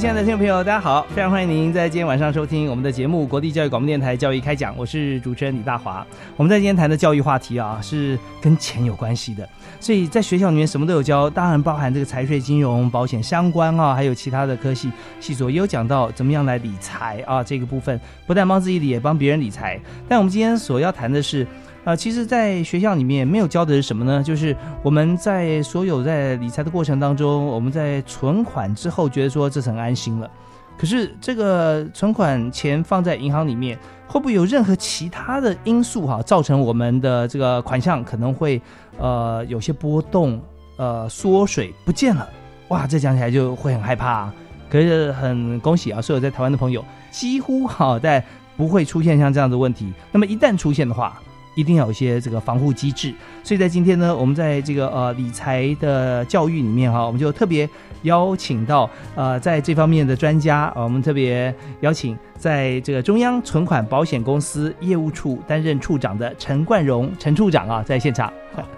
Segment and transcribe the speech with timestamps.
[0.00, 1.06] 亲爱的听众朋友，大家好！
[1.14, 6.06] 非常欢迎您在今天晚上收听我们的节目——国立教育广播电台《教育开讲》，我是主持人李大华。
[6.38, 9.46] 我们在今天谈的教育话题啊，是跟钱有关系的。
[9.78, 17.44] 所以在学校里面什么都有教，当然包含这个财税、金融、保险相关啊，还有其他的科系系所也有讲到怎么样来理财啊。
[17.44, 19.78] 这个部分不但帮自己理，也帮别人理财。
[20.08, 21.46] 但我们今天所要谈的是。
[21.90, 24.22] 啊，其实，在学校里面没有教的是什么呢？
[24.22, 30.30] 就是我们在所有在理财的过程当中，我们在存款之后，觉得说这很安心了。
[30.78, 38.62] 可是，这个存款钱放在银行里面，会不会有任何其他的因素哈，造成我们的这个款项可能会
[38.96, 40.40] 呃有些波动，
[40.76, 42.28] 呃缩水不见了？
[42.68, 44.32] 哇，这讲起来就会很害怕。
[44.70, 48.24] 可是很恭喜啊，所有在台湾的朋友，几乎好在
[48.56, 49.92] 不会出现像这样的问题。
[50.12, 51.20] 那么一旦出现的话，
[51.54, 53.12] 一定要有一些这个防护机制，
[53.42, 57.68] 所以在今天呢，我们在这个呃理财的教育里面哈，我们就特别
[58.02, 68.32] 邀请到呃在这方面的专家，我们特别邀请在这个中央存款保险公司业务处担任处长的陈冠荣陈处长啊，在现场。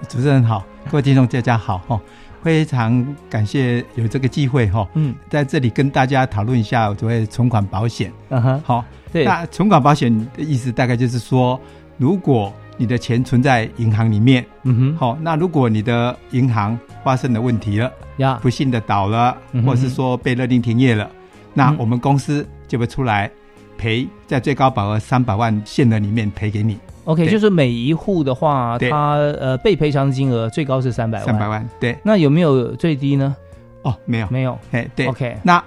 [0.08, 2.00] 主持人好，各位听众大家好哈，
[2.42, 8.12] 非常感谢有这个机会哈，嗯，在这里跟大家讨论一下所谓存款保险。
[8.30, 11.60] 嗯哼，好，对，那存款保险的意思大概就是说，
[11.96, 12.52] 如果
[12.82, 21.08] 你的钱存在银行里面，嗯哼，好，那如果你的银行发生了问题了，呀，不幸的倒了，或者是说被勒令停业了，
[21.54, 23.30] 那我们公司就会出来
[23.78, 26.76] 赔，在最高保额三百万限额里面赔给你。
[27.04, 31.96] OK，就是每一户的话，他呃被赔偿的金额最高是三百万，三百万，对。
[32.02, 33.36] 那有没有最低呢？
[33.82, 34.58] 哦，没有，没有。
[34.72, 35.06] 哎，对。
[35.06, 35.62] OK，那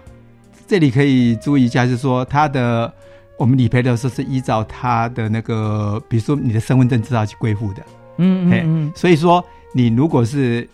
[0.67, 2.93] 这里可以注意一下，就是说他的。
[3.37, 7.83] 我们理赔的时候是依照他的那个，比如说你的身份证资料去归户的，
[8.17, 8.91] 嗯嗯嗯。
[8.95, 10.67] 所以说，你如果是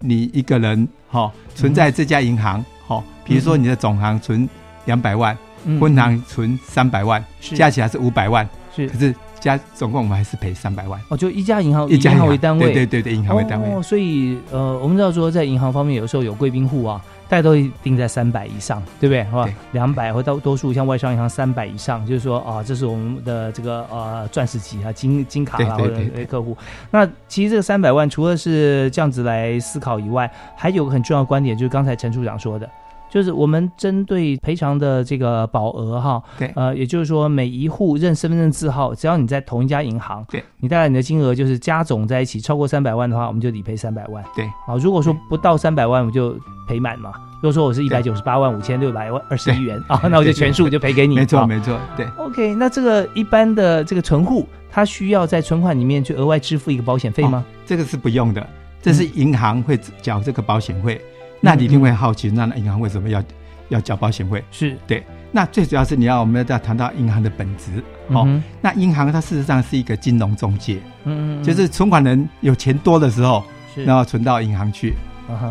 [0.00, 4.48] 你一个人哈存在这家银行哈，比如说你的总行存
[4.84, 5.36] 两百万，
[5.78, 7.24] 分行存三百万，
[7.54, 8.88] 加起来是五百万，是。
[8.88, 11.00] 可是加总共我们还是赔三百万。
[11.08, 13.68] 哦，就一家银行，以银行为单位，对对对对，银行为单位。
[13.72, 17.00] 哦，所以呃，我们知道说在银行方面，有时候有贵宾户啊。
[17.30, 19.22] 大家都定在三百以上，对不对？
[19.46, 25.94] 是两百或到多数像外商银行三百以上，就是说啊，这是我们的这个呃钻石级啊金金卡啦或者
[26.26, 26.56] 客户。
[26.90, 32.66] 那其实这个三百万除了是这样子来思考以外，还有个很重要的观点，就是刚才陈处长说的。
[33.10, 46.36] 就是我们针对赔偿的这个保额哈，对，呃，也就是说每一户认身份证字号，只要你在同一家银行，对，你带来你的金额就是加总在一起超过三百万的话，我们就理赔三百万，对，啊，如果说不到三百万，我就
[46.66, 47.12] 赔满嘛。
[47.40, 52.04] 如果说我是一百九十八万五千六百万二十一元啊，那我就全数就赔给你，没错没错，对。
[52.18, 57.44] OK，那这个一般的这个存户，他需要在存款里面去额外支付一个保险费吗？
[57.64, 58.44] 这个是不用的，
[58.82, 61.00] 这是银行会缴这个保险费。
[61.40, 63.22] 那你一定会好奇，那银行为什么要？
[63.70, 64.42] 要交保险费？
[64.50, 64.74] 是。
[64.86, 68.26] 对，那最主要是你要我们要谈到银行的本质哦。
[68.62, 73.44] 那银行它事实上是一个金融中介，嗯嗯，就是存款人有钱多的时候，
[73.84, 74.94] 然后存到银行去，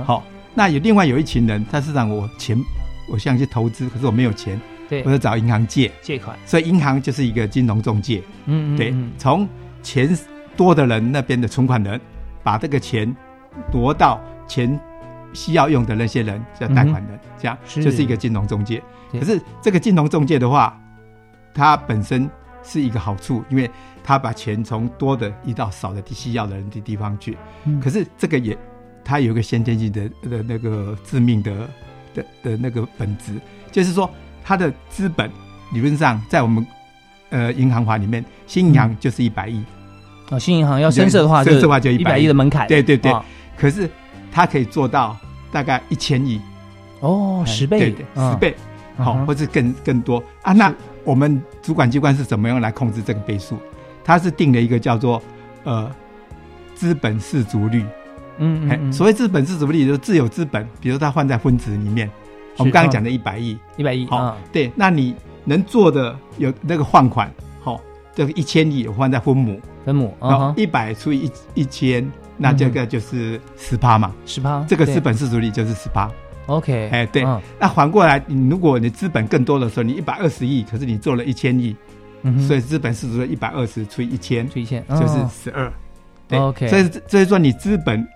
[0.04, 0.24] 好。
[0.56, 2.58] 那有另外有一群人，他是让我钱，
[3.08, 4.60] 我想去投资，可是我没有钱，
[4.90, 5.92] 对，我就找银行借。
[6.02, 9.48] 借款，所以银行就是一个金融中介，嗯嗯，对，从
[9.84, 10.10] 钱
[10.56, 12.02] 多的人那边的存款人，
[12.42, 13.16] 把这个钱
[13.72, 14.80] 挪到钱。
[15.38, 18.82] 需要用的那些人叫贷款人，这样就是一个金融中介。
[19.12, 20.76] 可是这个金融中介的话，
[21.54, 22.28] 它本身
[22.64, 23.70] 是一个好处，因为
[24.04, 27.38] 它把钱从多的移到少的需要的人的地方去。
[27.80, 28.58] 可是这个也，
[29.06, 31.70] 它有一个先天性的的那个致命的
[32.16, 33.40] 的的那个本质，
[33.72, 34.10] 就是说
[34.44, 35.30] 它的资本
[35.72, 36.66] 理论上在我们
[37.30, 39.64] 呃银行法里面，新银行就是一百亿，
[40.32, 42.26] 哦，新银行要深色的话，深色的话就一百亿。
[42.26, 42.68] 的门槛。
[42.68, 43.16] 对对对，
[43.56, 43.88] 可是
[44.32, 45.16] 它可以做到
[45.52, 46.42] 大概一千亿。
[47.00, 48.56] 哦，十倍，十倍，
[48.98, 50.52] 好，或者更更多啊？
[50.54, 50.74] 那
[51.04, 53.58] 我们主管机关是怎么样来控制这个倍数？
[54.04, 55.22] 它是定了一个叫做
[55.64, 55.92] 呃
[56.74, 57.86] 资本市足率。
[58.40, 62.10] 嗯嗯，所谓资本市足率就是自有资本，比如它放在分子里面，
[62.58, 67.82] 我们刚刚讲的一百亿，一百亿，好，对，那你能做的有那个换款，好，
[68.16, 76.10] 这个一千亿放在分母，分母，然一百除以一一千，那这个就是十趴嘛，十趴，这个资本市足率就是十趴。
[76.46, 77.26] OK，哎，对，
[77.60, 81.76] 那反过来，你如果你资本更多的时候，你一百二十亿，可是你做了一千亿，
[82.48, 85.72] 所以资本市值一百二十除以一千，除以一千就是十二。
[86.40, 88.08] OK，所以所以说你资本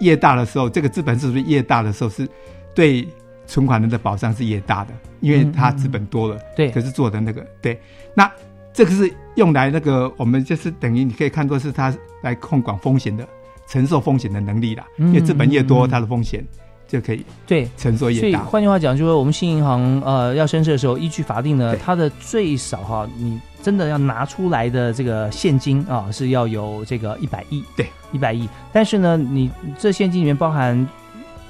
[0.00, 2.28] 越大的时候，这个资本市值越大的时候，是
[2.74, 3.06] 对
[3.46, 4.90] 存款人的保障是越大的，
[5.20, 6.40] 因为他资本多了。
[6.56, 7.80] 对，可是做的那个对，
[8.12, 8.28] 那
[8.72, 13.26] 这个是用来那个我们就是等于你可以看作是它来控管风险的
[13.66, 16.44] 承受风险的能力啦，因为资本越多，它的风险。
[16.88, 18.44] 就可以对承受越大。
[18.44, 28.48] 换句话讲，就是我们新银行呃要申设的时候，依据法定呢，它的最少哈，你真的要拿出来的这个现金啊，是要有这个一百亿，对，一百亿。
[28.72, 30.88] 但是呢，你这现金里面包含。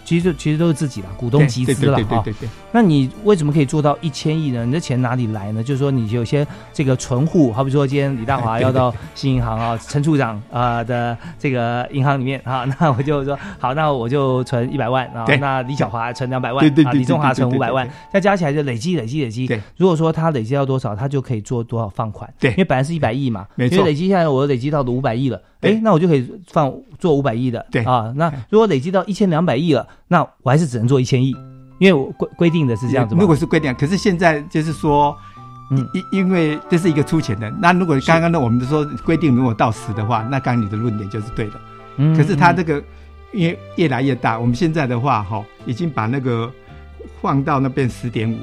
[0.06, 2.25] 其实其实都是自己的股东集资了哈。
[2.70, 4.64] 那你为什么可以做到一千亿呢？
[4.64, 5.62] 你的钱哪里来呢？
[5.62, 15.25] 就是说你有些这个存户，好比说今天李大华要到新银行啊，陈处长啊的这个银行里面啊， 那我就说好，那我就存一百万啊。
[15.41, 19.61] 那李小华存两百万啊，李中华存五百万，再加起来就累积累积累积。
[19.76, 22.32] 如果说他累积到多少，他就可以做多少放款。
[22.38, 23.85] 对，因为本来是一百亿嘛，没错。
[23.85, 25.43] 累积下来我累积到了五百亿了。
[25.62, 28.12] 哎，那我就可以放做五百亿的，对啊。
[28.16, 31.34] 那如果累积到一千两百亿了，那我还是只能做一千亿，
[31.78, 33.14] 因为我规规定的是这样子。
[33.19, 35.16] 如果是规定，可是现在就是说，
[35.70, 37.50] 嗯，因因为这是一个出钱的。
[37.60, 41.60] 那如果刚刚呢，我们说规定如果到十的话，那刚刚你的论点就是对的。
[41.96, 42.16] 嗯。
[42.16, 42.82] 可是它这个
[43.32, 46.50] 因为越来越大，我们现在的话哈，已经把那个
[47.20, 48.37] 放到那边十点五。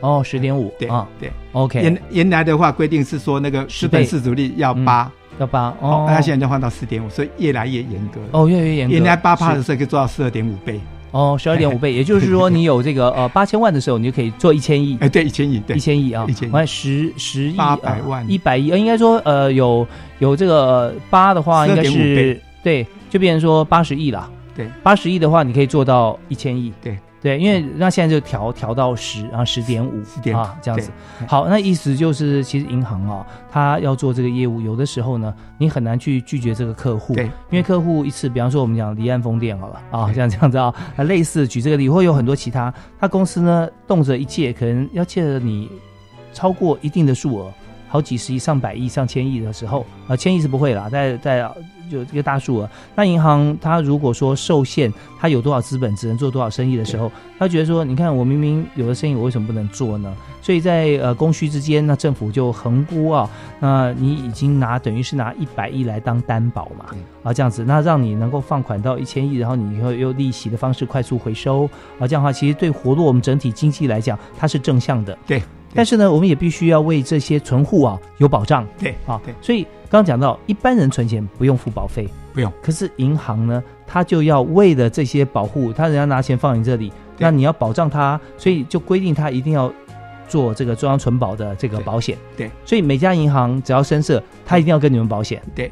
[0.00, 0.72] 哦，十点五。
[0.78, 1.30] 对啊，对。
[1.52, 1.82] OK。
[1.82, 5.10] 原原来的话规定是说那个资本市足率要八。
[5.40, 8.94] 要八哦，那现在就换到四点五，所以越来越严格哦，越来越严格。
[8.94, 10.78] 原来八趴的时候可以做到十二点五倍
[11.12, 14.96] 哦，十二点五倍，也就是说你有这个 呃八千万的时候，你就可以做一千亿。
[15.00, 19.86] 哎，对，一千亿，对，一千亿啊，一千万十十亿八百万一百亿，呃，应该说呃有
[20.18, 24.30] 有这个八的话，应该是对，就变成说八十亿了。
[24.54, 26.72] 对，八十亿的话，你可以做到一千亿。
[26.82, 26.98] 对。
[27.22, 30.02] 对，因为那现在就调调到十，然后十点五
[30.34, 30.90] 啊，这样子。
[31.26, 45.70] 好，那意思就是，其实银行啊，他要做这个业务，有的时候呢，你很难去拒绝这个客户，对，因为客户一次，比方说我们讲离岸风电好了啊，像这样子啊，类似举这个例，会有很多其他，他公司呢，动辄一借，可能要借了你
[46.32, 47.52] 超过一定的数额。
[47.92, 51.50] 好几十亿、上百亿、上千亿的时候，啊，千亿是不会啦，在在
[51.90, 52.70] 就一个大数额。
[52.94, 60.14] 那银行它如果说受限，它有多少资本，只能做多少生意的时候，他觉得说，你看我明明有的生意，我为什么不能做呢？
[60.40, 63.28] 所以在呃供需之间，那政府就横估啊，
[63.58, 66.86] 那你已经拿等于是拿一百亿来当担保嘛，
[67.22, 75.16] 啊这样子，那让你能够放款到一千亿，然后你以后用利息的方式快速回收，啊这样的话，其实对活络我们整体经济来讲，它是正向的。
[75.26, 75.42] 对。
[75.72, 78.66] 但是呢，我们也必须要为这些存户啊有保障。
[78.76, 79.32] 对，啊，对。
[79.40, 82.50] 所以刚刚讲到，一般人存钱不用付保费，不用。
[82.62, 89.70] 可是银行呢，他就要为了这些保护，他人家拿钱放你这里，那你要保障他，所以就规定他一定要
[90.28, 92.16] 做这个中央存保的这个保险。
[92.36, 92.48] 对。
[92.64, 95.42] 所以每家银行只要申设，他一定要跟你们保险。
[95.56, 95.70] 对。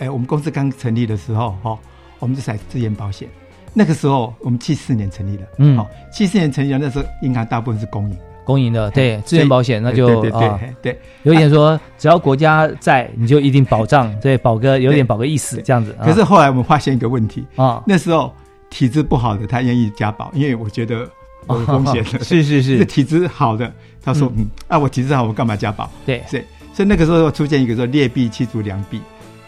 [0.00, 1.78] 哎，我们公司刚成立的时候，哈，
[2.18, 3.28] 我们就采自研保险。
[3.72, 8.18] 那个时候我们七四年成立的，嗯，好，七四年成立的那时候，银行大部分是公营。
[8.50, 15.96] 公营的对，自愿保险那就啊，对，有点说只要国家在，你就一定保障，对，保个有点保个意思这样子。
[16.02, 18.34] 可是后来我们发现一个问题啊，那时候
[18.68, 21.08] 体质不好的他愿意加保，因为我觉得
[21.48, 22.24] 有风险的。
[22.24, 24.44] 是 是是，体质好的他说嗯。
[24.66, 25.88] 啊，我体质好，我干嘛加保？
[26.04, 26.42] 对，所以
[26.72, 29.00] 所以那个时候出现一个说劣币驱逐良币，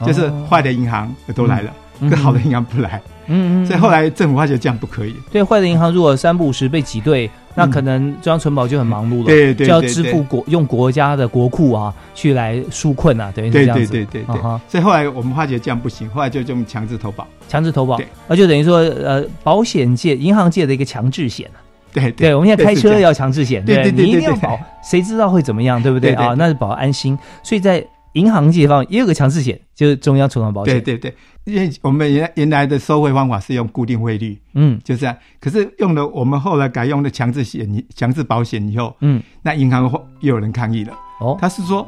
[0.06, 3.00] 就是坏的银行都来了，可好的银行不来。
[3.26, 3.66] 嗯嗯。
[3.66, 5.14] 所以后来政府发觉这样不可以。
[5.30, 7.30] 对，坏的银行如果三不五时被挤兑。
[7.54, 13.86] 那可能中央存保就很忙碌了，对对，就要支付国用国家的国库啊，去来纾困啊，等于是这样子。
[13.88, 14.42] 对对对对对。
[14.66, 17.28] 所以后来我们发觉这样不行，后来就用强制投保。
[17.50, 21.60] 强制投保，那就等于说呃，保险界、银行界的一个强制险啊
[21.92, 26.34] 对对，我们现在开车要强制险，对对对，你一定要保，谁知道会怎么样，对不对啊？
[26.38, 27.18] 那是保安心。
[27.42, 30.74] 所以在银行界方也有个强制险，就是中央存款保险。
[30.74, 31.14] 对对对。
[31.44, 35.16] 因为我们原原来的收费方法是用固定汇率，嗯，就这样。
[35.40, 39.90] 可是用了我们后来改用的强制险、强制保险以后，嗯，那银行
[40.20, 40.94] 又有人抗议了。
[41.18, 41.84] 哦，他是说，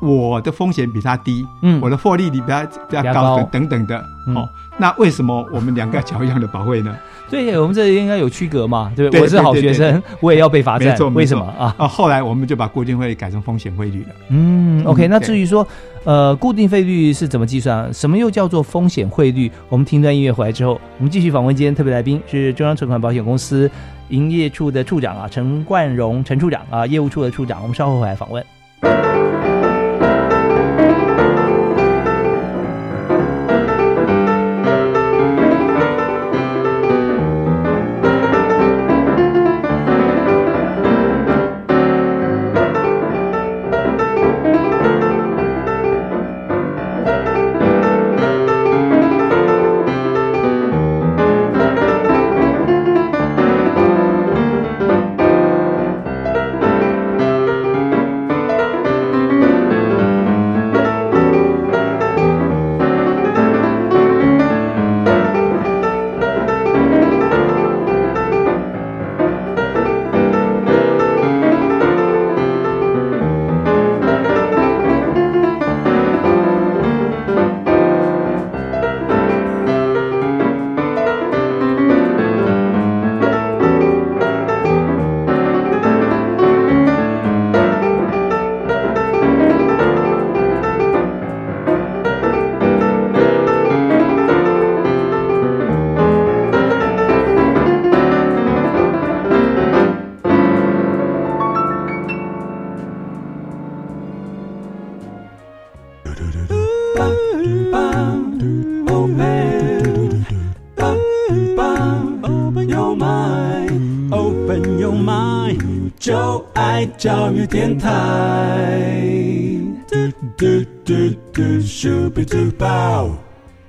[0.00, 3.98] 我的风险比他低，嗯，我的获利比他比较高等等的，
[4.34, 6.96] 哦，那为什么我们两个缴一样的保费呢？
[7.30, 9.20] 对，我们这应该有区隔嘛，对不对？
[9.20, 11.74] 我是好学生，我也要被罚站，为什么啊？
[11.78, 14.08] 啊，后来我们就把固定费率改成风险汇率了。
[14.28, 15.66] 嗯，OK，那至于说，
[16.04, 17.92] 呃，固定费率是怎么计算？
[17.94, 19.50] 什么又叫做风险汇率？
[19.68, 23.68] 我们听段音乐回来之后，我们继续访问今天特别来宾是中央存款保险公司
[24.10, 28.44] 营业处的处长啊，陈冠荣陈处长啊，业务处的处长，我们稍后回来访问。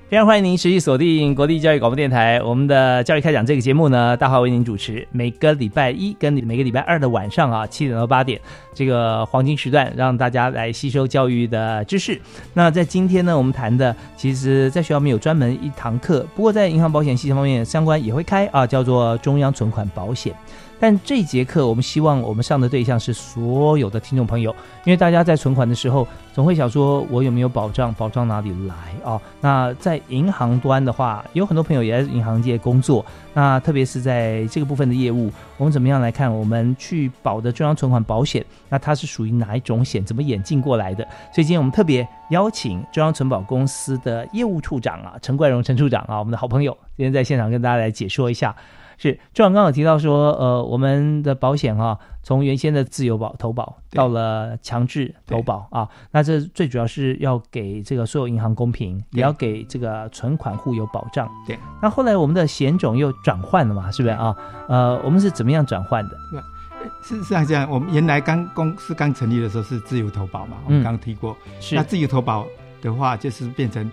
[0.07, 2.41] 非常欢迎您持续锁定国立教育广播电台。
[2.41, 5.05] 我们的教育开讲这个节目呢，大华为您主持。
[5.11, 8.39] 每个礼拜一跟每个礼拜二的晚上啊，七点到八点，
[8.73, 12.17] 这个黄金时段，让大家来吸收教育的知识。
[12.53, 20.33] 那在今天呢，我们谈的，其实在学校没有专门一堂课，不过在银行保险系统方面相关也会开啊，叫做中央存款保险。
[20.79, 24.53] 但这节课我们希望我们上的对象是所有的听众朋友，
[24.83, 27.93] 因为大家在存款的时候总会想说，我有没有保障？
[27.93, 28.75] 保障哪里来
[29.09, 29.19] 啊？
[29.39, 36.31] 那在银行端的话，有很多朋友也在银行界工作，那特别是在这个部分的业务，我们怎么样来看？
[36.31, 40.03] 我们去保的中央存款保险，那它是属于哪一种险？
[40.03, 41.03] 怎么演进过来的？
[41.33, 48.53] 所以今天我们特别邀请中央存保公司的业务处长啊，陈冠荣陈处长啊，我们的好朋友，今天在现场跟大家来解说一下。
[48.97, 61.29] 是，就像刚刚提到说，呃，我们的保险哈，从原先的自由保投保到了强制投保啊，那这最主要是要给这个所有银行公平，也要给这个存款户有保障。
[61.45, 64.35] 对，那后来我们的险种又转换了嘛，是不是啊？
[64.67, 66.17] 呃，我们是怎么样转换的？
[66.31, 72.45] 对，是是这样，我们原来刚公司刚成立的时候是自由投保嘛，我们刚刚提过，是那自由投保
[72.81, 73.91] 的话，就是变成。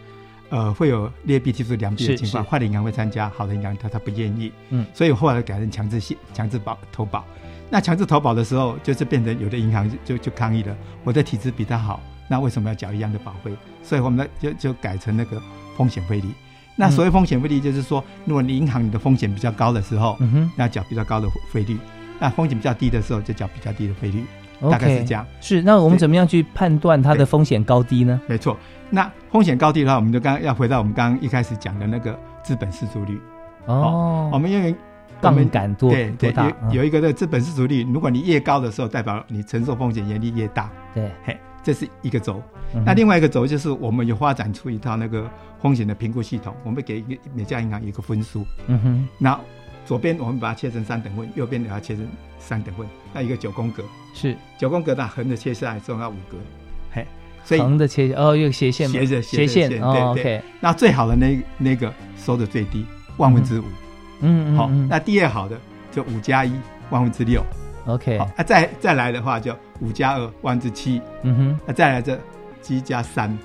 [0.52, 7.24] 呃，会有劣币驱逐良币的情况，坏的银行会参加，好的银行他他不愿意，嗯，所以后来改成强制性强制保投保。
[7.70, 13.50] 那强制投保的时候，就是变成有的银行就就抗议了，我的体质比他好，那为什么要缴一样的保费？
[13.82, 15.40] 所以我们就就改成那个
[15.74, 16.28] 风险费率。
[16.76, 21.76] 那所谓风险费率，就是说，如果你银行你的风险比较高的时候，嗯哼，要缴比较高的费率；
[22.20, 24.22] 那风险比较低的时候，就缴比较低的费率。
[24.70, 25.26] 大概是这样。
[25.40, 28.20] 是，那我们怎么样去判断它的风险高低呢？
[28.26, 28.56] 没错。
[28.90, 33.20] 那风险高低的话，我们就刚要回到我们刚刚一开始讲的那个资本市足率。
[33.66, 34.74] 哦，我们因为
[35.20, 36.34] 杠杆多对对
[36.70, 40.70] 有有一个的资本市足率，如果你越高的时候，代表你承受风险压力越大。
[40.92, 42.42] 对，嘿，这是一个轴。
[42.84, 47.04] 那另外一个轴就是我们有发展出一套那个风险的评估系统，我们给
[47.34, 48.44] 每家银行一个分数。
[48.66, 49.08] 嗯哼。
[49.18, 49.38] 那
[49.84, 52.06] 左边我们把它切成三等份，右边把它切成
[52.38, 53.82] 三等份，那一个九宫格
[54.14, 56.36] 是九宫格，那横的切下来之后要五格。
[56.92, 57.06] 嘿，
[57.44, 60.42] 所以横的切哦，一个斜线，斜着斜线，对对。
[60.60, 62.86] 那最好的那那个收的最低，
[63.16, 63.64] 万分之五。
[64.20, 64.56] 嗯嗯。
[64.56, 65.58] 好，那第二好的
[65.90, 66.52] 就五加一，
[66.90, 67.42] 万分之六。
[67.86, 68.18] OK。
[68.18, 71.00] 好，那再再来的话就五加二，万分之七。
[71.22, 71.60] 嗯哼。
[71.66, 72.18] 那再来这
[72.60, 73.36] 七加三，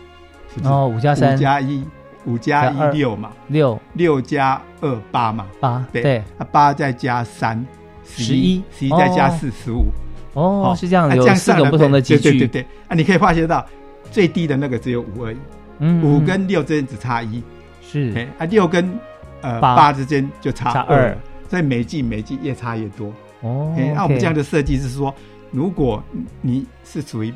[0.63, 1.83] 哦，五加三，五加一，
[2.27, 3.79] 五加一六嘛，六。
[3.93, 6.17] 六加二八嘛，八对。
[6.37, 7.65] 啊八再加三，
[8.05, 8.89] 十一，十一。
[8.91, 9.85] 再加四十五。
[10.33, 12.31] 哦，是这样，有四种不同的集聚。
[12.31, 12.61] 对对对。
[12.87, 13.65] 啊，你可以发现到。
[14.09, 15.37] 最低的那个只有五而已，
[15.79, 17.43] 嗯，五跟六之间只差一，
[17.81, 18.97] 是，啊，六跟
[19.41, 19.91] 呃八。
[19.91, 21.15] 之间就差二，
[21.49, 23.11] 所以每季每季越差越多。
[23.41, 25.13] 哦，那我们这样的设计是说，
[25.51, 26.01] 如果
[26.41, 27.33] 你是属于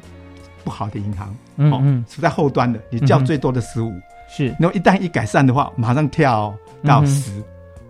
[0.64, 3.92] 不好的银行，哦，处在后端的，你叫最多的十五，
[4.32, 7.32] 是，那么一旦一改善的话，马上跳到十，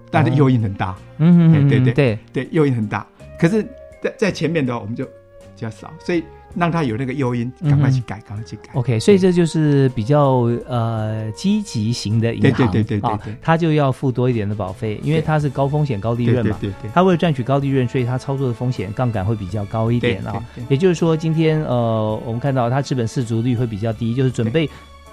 [0.10, 3.06] 但是诱因很大，嗯，对对对对，诱因很大。
[3.40, 3.64] 可是，
[4.02, 5.12] 在在前面的话，我们就比
[5.56, 6.24] 较少，所以。
[6.54, 8.74] 让他有那个诱因，赶快去改，赶快去改。
[8.74, 16.58] OK，所以这就是比较呃积极型的银行，对对对对对，他就要付多一点的保费，因为它是高风险高利润嘛。
[16.60, 20.44] 对对对，他为了赚取高利润，所以他操作的风险杠杆会比较高一点啊。
[20.68, 24.70] 也就是说，今天呃，我们看到他资本市足率会比较低，就是准备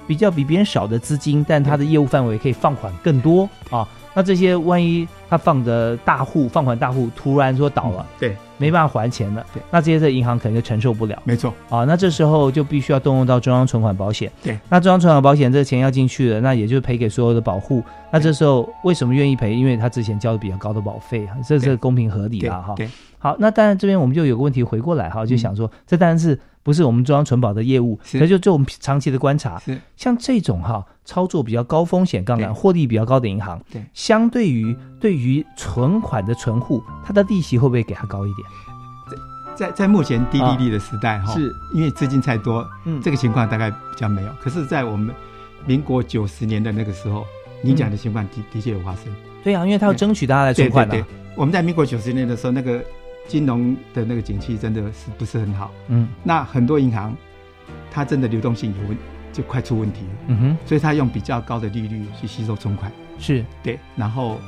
[0.08, 3.86] 比较比别人少的资金，但他的业务范围可以放款更多啊。
[4.14, 8.34] 那这些万一他放的大户放款大户突然说倒了，对。
[8.60, 11.54] 没办法还钱了，对，那这些在银行可能就承受不了，没错。
[11.70, 19.54] 啊，那这时候就必须要动用到中央存款保险，对，那中央存款保险这个钱要进去了，那也就赔给所有的保护，那这时候为什么愿意赔？
[19.54, 22.74] 因为他之前交的比较高的保费，这是公平合理的哈。
[22.74, 26.36] 对，好，那当然这边我们就有个问题回过来哈，就想说，这当然是
[26.68, 27.98] 不是我们中央存保的业务？
[28.12, 38.46] 那就就我们长期的观察，是像这种哈操作比较高风险杠杆、获利比较高的银行，对，相对于对于存款的存户，它的利息会不会给它高一点？
[39.56, 44.28] 在在目前低利率的时代哈，是因为资金太多，嗯，这个情况大概比较没有。
[44.38, 45.14] 可是，在我们
[45.64, 47.24] 民国九十年的那个时候，
[47.62, 49.04] 你讲的情况的的确有发生。
[49.42, 51.02] 对啊，因为他要争取大家来存款的。
[51.34, 52.84] 我们在民国九十年的时候，那个
[53.28, 55.70] 金融的那个景气真的是不是很好？
[55.86, 57.14] 嗯，那很多银行
[57.92, 58.98] 它真的流动性有问，
[59.32, 60.12] 就快出问题了。
[60.26, 64.40] 嗯哼，所以它用比较高的利率去吸收存款，是对，然后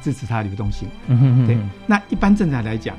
[0.00, 0.88] 支持它流动性。
[1.08, 1.58] 嗯哼，对。
[1.86, 2.96] 那一般正常来讲。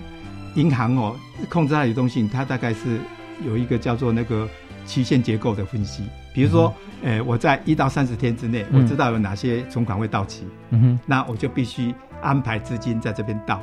[0.56, 1.16] 银行哦，
[1.50, 3.00] 控制它的流动性，它大概是
[3.44, 4.48] 有一个叫做那个
[4.86, 6.04] 期限结构的分析。
[6.32, 6.72] 比如说，
[7.02, 13.60] 呃，我在一到三十天之内，我知道有哪些存款会到期，嗯哼，那我就必须安排资金在这边到，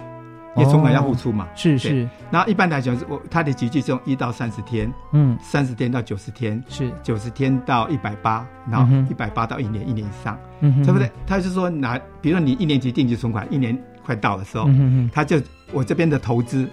[0.57, 1.49] 因为存款要付出嘛。
[1.55, 2.09] 是是。
[2.31, 11.11] 然后一般来讲，我它的集聚是用一到三十天，嗯，三十天到九十天，是九十天到一百八，然后一百八到一年，一年以上，嗯，对不对？
[11.27, 15.41] 他是说拿，比如说你一年级定期存款，一年快到的时候，嗯他就。
[15.73, 16.69] 我这边的投资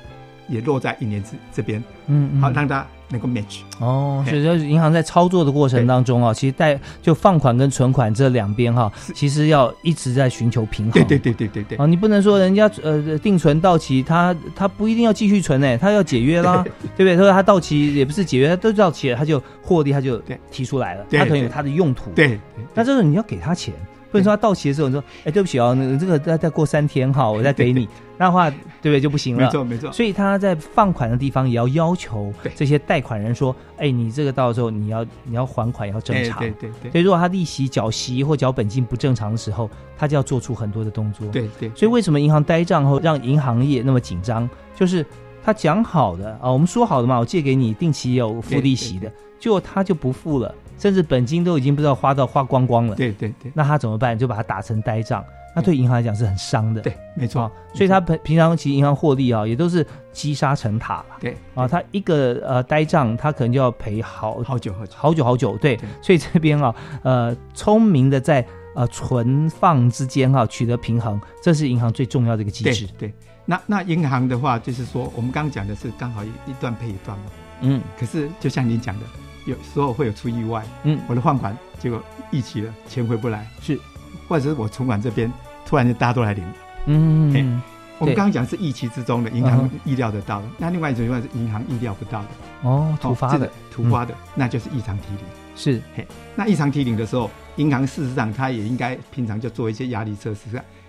[0.48, 4.24] 也落在一年之这边，嗯，好让它能够 match 哦。
[4.28, 10.94] 所以说，银行在操作的过程当中啊，其实带就放款跟存款这两边哈，其实要一直在寻求平衡。
[10.94, 11.78] 对对对对对对。
[11.78, 16.64] 啊，你不能说人家呃定存到期，他他不一定要继续存哎，他要解约啦，
[16.96, 17.16] 对不对？
[17.16, 22.12] 他说他到期也不是解约，他都到期了，他就获利，他就提出来了，他可能有他的用途。
[22.12, 22.40] 对，
[22.74, 23.74] 那这个你要给他钱。
[24.12, 29.46] 不能说他到期的时候，你说，哎，对不起哦，那这个再再过三天哈，我再给你， 那话对不对就不行了？
[29.46, 29.92] 没错没错。
[29.92, 36.40] 所以他在放款的地方也要要求这些贷款人说，哎，你这个到时候你要你要还款要正常。
[36.40, 36.92] 对对对。
[36.92, 41.28] 所以如果他利息缴息或缴本金不正常的时候，他就要做出很多的动作。
[41.28, 41.70] 对对。
[41.76, 44.50] 所以为什么银行呆账后让银行业那么紧张？
[44.76, 45.06] 就是
[45.44, 50.54] 他讲好的啊，我们说好的嘛，我借给你定期有付利息的，结果他就不付了。
[50.78, 52.96] 甚至本金都已经不知道花到花光光了。
[52.96, 54.18] 对对对，那他怎么办？
[54.18, 55.24] 就把它打成呆账，
[55.56, 56.82] 那对银行来讲是很伤的。
[56.82, 57.52] 对，没错。
[57.74, 61.06] 所以他平平常其实银行获利啊，也都是积沙成塔了。
[61.20, 65.58] 对啊，他一个呃呆账，他可能就要赔好好久好久好久好久。
[65.58, 72.88] 对，所以这边啊，呃，聪明的在呃存放之间哈取得平衡，这是银行最重要的一个机制。
[72.98, 73.14] 对，
[73.46, 77.26] 那那银行的话，就是说我们刚刚讲的是刚好一一段配一段嘛。
[77.62, 77.82] 嗯。
[78.00, 79.06] 可是就像您讲的。
[79.48, 83.80] 有时候会有出意外，嗯，我的放款结果逾期了，钱回不来，是，
[84.28, 85.32] 或者是我存款这边
[85.66, 86.54] 突然就大家都来领了，
[86.88, 87.62] 嗯，
[87.98, 92.28] 我们刚刚讲是预期之中的，银行意料得到的，那另外一种情况是银行意料不到的，
[92.64, 96.06] 哦，突发的，突发的，那就是异常提领，是，嘿，
[96.36, 100.42] 那异常提领的时候，银行事实上它也应该平常就做一些压力测试，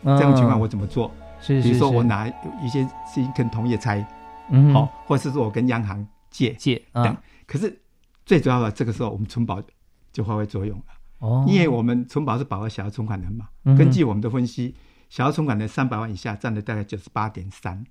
[0.04, 1.10] 这样情况我怎么做？
[1.40, 4.04] 是，比如说我拿一些事情跟同业拆，
[4.50, 7.16] 嗯，好，或者是说我跟央行借借等，
[7.46, 7.80] 可是。
[8.28, 9.58] 最主要的，这个时候我们存保
[10.12, 10.84] 就发挥作用了。
[11.20, 13.48] 哦，因为我们存保是保额小额存款人嘛。
[13.74, 14.74] 根据我们的分析，
[15.08, 17.82] 小额存款人三百万以下占了大概九十八点三，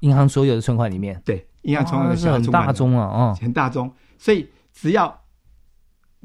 [0.00, 1.20] 银行所有的存款里面。
[1.26, 3.92] 对，银行存款的小额存款很大宗啊，哦，很大宗。
[4.16, 5.20] 所以只要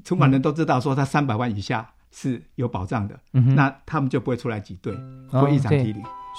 [0.06, 4.96] 存款人都知道说他三百万以下是有保障的，那他们就不会出来挤兑，
[5.30, 5.92] 不会异常提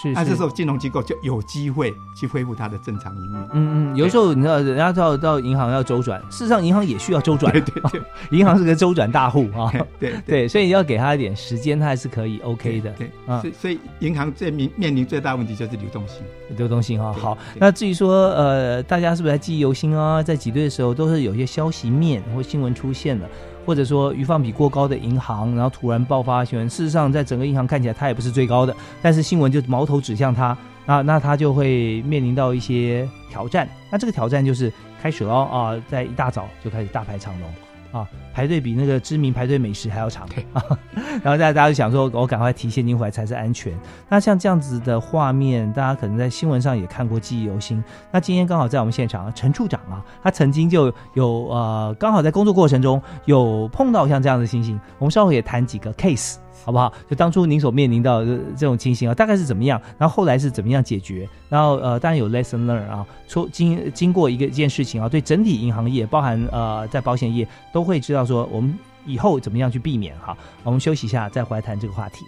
[0.05, 0.15] 领。
[0.15, 3.35] 那这时候金融机构就有机会去恢复它的正常营运。
[3.53, 7.53] 嗯嗯，有时候你知道，人家到到银行要周转，事实上银行也需要周转。
[7.53, 8.03] 对对对，
[8.39, 9.73] 银行是个周转大户啊。
[9.99, 12.91] 对 对，所以要给他一点时间，他还是可以 OK 的。
[12.93, 16.23] 对啊，所以所以银行最面面临最大问题就是流动性。
[16.57, 17.39] 流动性哈，好。
[17.59, 20.23] 那至于说呃，大家是不是还记忆犹新啊？
[20.23, 23.29] 在挤兑的时候，都是有些消息面或新闻出现了。
[23.69, 26.67] 或者说余放比过高的银行，然后突然爆发新闻。
[26.71, 33.69] 事实上，在整个银行看起来，它也不是最高的，但是新闻就矛头指向它，那那它就会面临到一些挑战。
[33.93, 38.01] 那这个挑战就是开始了啊，在一大早就开始大排长龙。
[38.01, 40.62] 啊，排队比那个知名排队美食还要长啊！
[41.24, 43.77] 然后大家大家就想说，我赶快提现金回来才是安全。
[44.09, 47.83] 那像这样子的画面，大家可能在新闻上也看过，记忆犹新。
[48.12, 54.79] 那今天刚好在我们现场，陈处长啊，他曾经就有呃，刚好在工作过程中有碰到像这样的情形。
[55.01, 56.37] 我们稍后也谈几个 case。
[56.64, 56.92] 好不好？
[57.09, 59.81] 就当初您所面临到的这种情形啊，大概是怎么样？
[59.97, 61.29] 然后后来是怎么样解决？
[61.49, 70.37] 然后呃，当然有 lesson learn 啊，说经经过一个一件事情啊，对整体银行业，包含呃在保险业，都会知道说我们以后怎么样去避免哈。
[70.62, 72.25] 我们休息一下，再回来谈这个话题。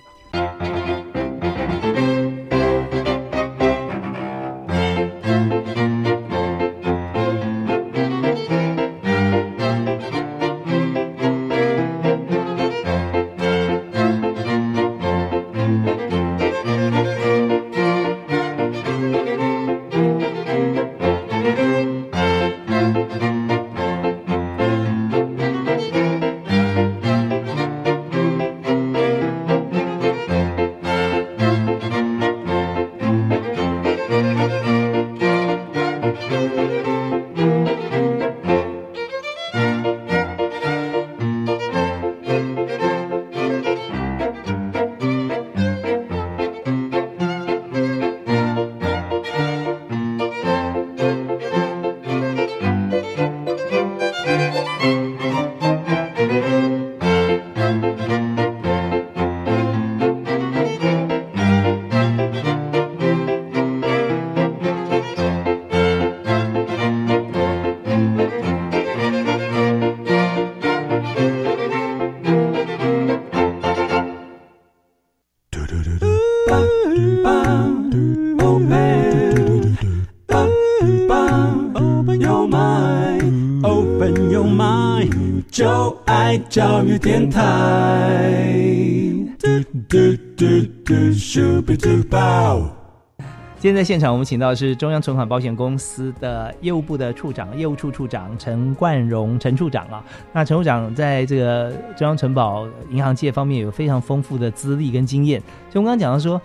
[93.80, 100.04] 在现场，我们请到的是中央存款保险公司的业务部的处长、业务处处长陈冠荣陈处长啊。
[100.34, 105.40] 那陈处长在这个中央存保银行界方面有非常丰富的资历跟经验。
[105.70, 106.38] 就我们刚刚讲到说，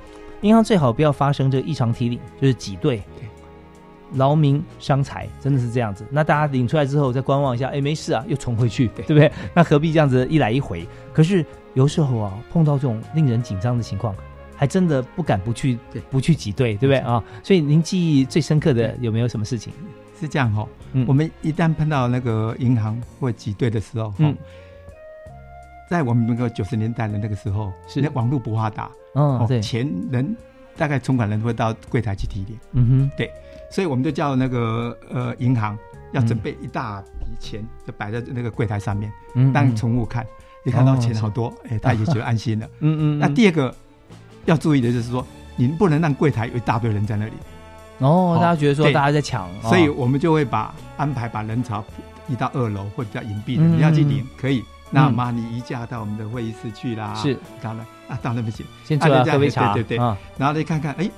[0.43, 3.03] 银行最好不要发生这个异常提领，就是挤兑。
[4.13, 6.05] 劳民伤财，真的是这样子。
[6.09, 9.29] 那大家领出来之后再观望一下，哎，没事啊，又重回去，对不对？
[9.53, 10.87] 那何必这样子一来一回？
[11.11, 14.15] 可是有时候啊，碰到这种令人紧张的情况，
[14.55, 15.77] 还真的不敢不去，
[16.09, 17.23] 不去挤兑，对不对啊？
[17.43, 19.73] 所以您记忆最深刻的有没有什么事情？
[20.19, 20.65] 是这样哈，
[21.05, 24.35] 我们一旦碰到那个银行或挤兑的时候，嗯，
[25.89, 30.35] 在我们那个九十年代的那个时候，是那网络不发达，嗯，对，钱人
[30.77, 33.29] 大概存款人会到柜台去提点，嗯哼，对。
[33.69, 35.77] 所以我们就叫那个呃银行
[36.13, 39.11] 要准备一大笔钱，就摆在那个柜台上面，
[39.53, 40.25] 让宠物看，
[40.63, 42.69] 一看到钱好多，哎，他也就安心了。
[42.79, 43.19] 嗯嗯。
[43.19, 43.75] 那第二个
[44.45, 47.33] 要注意的就是说，您不能让柜台有一大堆人在那里。
[47.99, 51.83] 哦，大家觉得说大家在抢，所以我们就会把安排把人潮
[52.27, 54.63] 移到二楼或比较隐蔽的，你要去领可以。
[54.91, 57.13] 那妈，你移驾到我们的会议室去啦。
[57.15, 61.09] 是，当然啊，当然不行，先坐喝杯茶，对对对，然后再看看，哎。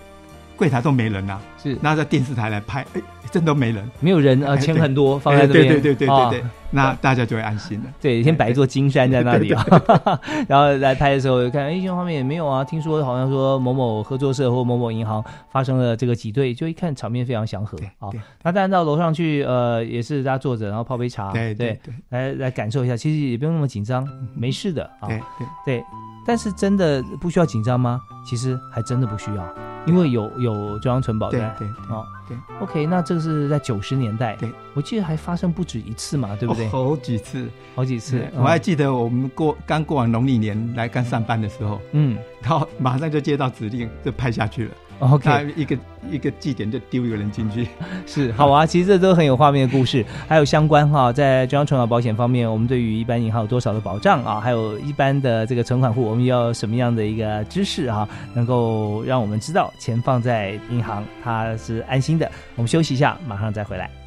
[0.55, 7.85] 柜台都没人呐，是，那在电视台来拍，哎，真都没人，没有人啊，钱很多放在这边，对对对对对对，那大家就会安心了。
[8.01, 9.65] 对，先摆一座金山在那里啊，
[10.47, 18.09] 然后来拍的时候看，哎，新闻画面也没有啊，听说好像说某某合作社或某某银行发生了这个挤兑，就一看场面非常祥和啊。
[18.43, 25.07] 那当然到楼上去，呃，也是大家坐着，然后泡杯茶，对对对，来来感受一下，其实也不用那么紧张，没事的啊。
[25.07, 25.83] 对对对，
[26.25, 27.99] 但是真的不需要紧张吗？
[28.25, 29.55] 其实还真的不需要。
[29.85, 36.67] 因为有有中央存保在，对哦，对，OK，那这个是在九十年代，对，我记得还发生不止一次嘛，对不对？
[36.69, 44.71] 好几次，好几次，我还记得我们过刚过完农历年来刚上班的时候，嗯，然后马上就接到指令，就派下去了。
[44.99, 45.77] OK，一个
[46.09, 47.67] 一个祭点就丢一个人进去，
[48.07, 48.65] 是好啊。
[48.65, 54.39] 其实这都很有画面的故事，还有相关哈，在中央存款保险方面，我们对于一般银行有多少的保障啊？
[54.41, 62.31] 还有一般的这个存款户，我们要什么样的一个知识啊，能够让我们知道钱放在银行它是安心的。
[62.55, 64.06] 我们休息一下，马上再回来。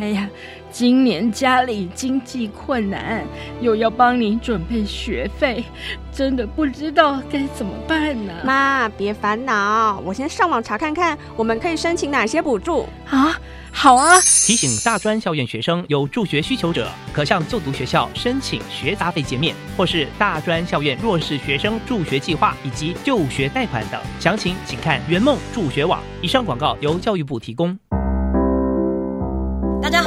[0.00, 0.28] 哎呀，
[0.70, 3.24] 今年家里经济困难，
[3.60, 5.64] 又要帮你准备学费，
[6.12, 8.32] 真的不知道该怎么办呢。
[8.44, 13.36] 妈，别烦恼，我先上网查看看，我们可以申请哪些补助啊？
[13.72, 14.20] 好啊！
[14.20, 24.00] 提醒大专校院学生有助学需求者，可向就读学校申请学杂费减免，或是大专校院弱势学生助学计划以及就学贷款等。
[24.18, 26.00] 详情请看圆梦助学网。
[26.22, 27.78] 以上广告由教育部提供。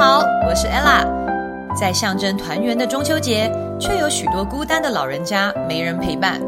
[0.01, 1.05] 好，我是 ella。
[1.79, 6.41] 在象征团圆的中秋节，却有许多孤单的老人家没人陪伴。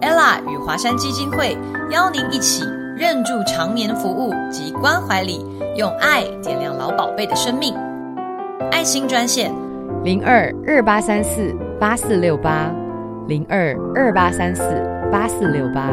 [0.00, 1.58] ella 与华山基金会
[1.90, 2.62] 邀您一起
[2.96, 5.44] 认住长年服务及关怀里。
[5.74, 7.74] 用爱点亮老宝贝的生命，
[8.70, 9.52] 爱心专线
[10.04, 12.70] 零二二八三四八四六八
[13.26, 14.62] 零二二八三四
[15.10, 15.90] 八四六八。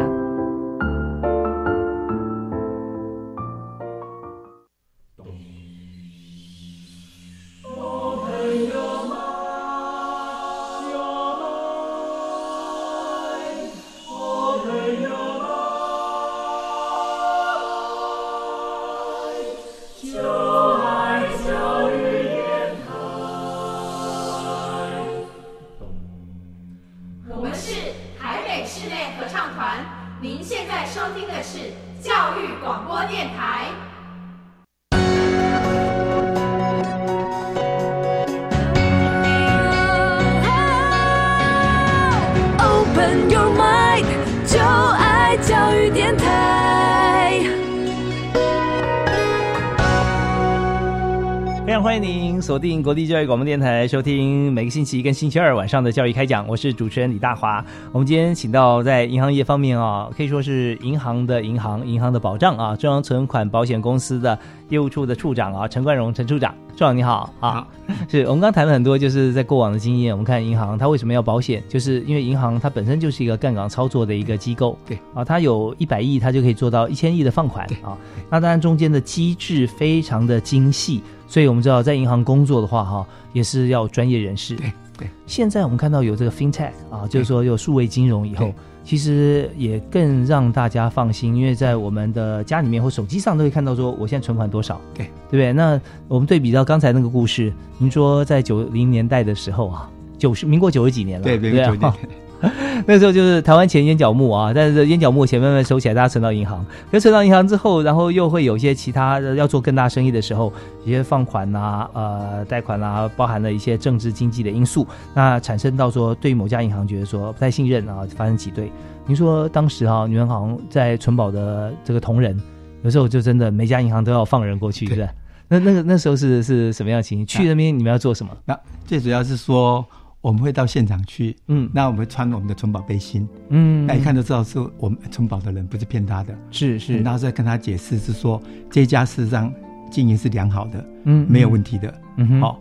[52.65, 56.47] 定国际教育广播电台，收听每个星期一跟星期二晚上的教育开讲。
[56.47, 57.63] 我是主持人李大华。
[57.91, 64.37] 我们今天请到在银行业方面啊，可以说是银行的银行、银行的保障啊，中央存款保险公司的
[64.69, 67.65] 业务处的处长啊，陈冠荣陈处长，处长你好啊。
[68.09, 70.13] 是我们刚谈了很多，就是在过往的经验。
[70.13, 74.77] 我们看银行它为什么要保险，就是因为银行它本身就是一个杠杆操作的一个机构。
[74.85, 77.97] 对啊，它有一百亿，它就可以做到一千亿的放款啊。
[78.29, 81.01] 那当然中间的机制非常的精细。
[81.27, 84.55] 所以我们知道，在银行工作的话，哈，也是要专业人士。
[84.55, 85.09] 对对。
[85.25, 88.53] 现在我们看到有这个 FinTech 啊，就是说有数位金融以后，
[88.85, 94.79] 其实也更让大家放心，因为在我们的家里面或手机上都会看到说，我现在存款多少。
[94.93, 95.51] 对，对不对？
[95.51, 101.65] 那我们对比到刚才那个故事，您说在九零年代的时候啊，九十民国九十几年了，对对对。
[102.85, 106.63] 那时候就是台湾钱烟角木啊，但是烟角木钱慢慢收起来，大家存到银行。
[106.91, 118.71] 可存到银行之后，然后又会有一些其他的要做更大生意的时候，一些放款啊、呃贷款啊，包含了一些政治经济的因素，那产生到说对某家银行觉得说不太信任啊，发生挤兑。
[119.07, 122.39] 您说当时啊，你们好像在存保的这个同仁，
[122.83, 125.07] 有时候就真的每家银行都要放人过去，是吧？
[125.47, 127.25] 那那个那时候是是什么样的情形？
[127.25, 128.31] 去那边你们要做什么？
[128.45, 129.83] 那最主要是说。
[130.25, 139.53] 我们会到现场去，嗯，那我们穿我们的存保背心，嗯，那一看就知道是我们存保的人，不是骗他的，是是，然后再跟他解释是说这家事实上
[139.91, 142.59] 经营是良好的，嗯，没有问题的，嗯好，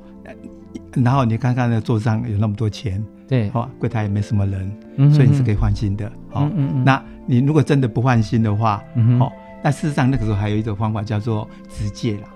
[0.93, 6.47] 然后你看看那桌上有那么多钱，对，好，柜台也没什么人，所以你是可以放心的，好，
[6.85, 8.85] 那你如果真的不放心的话，
[9.19, 12.29] 好，那事实上那个时候还有一种方法叫做直借啦，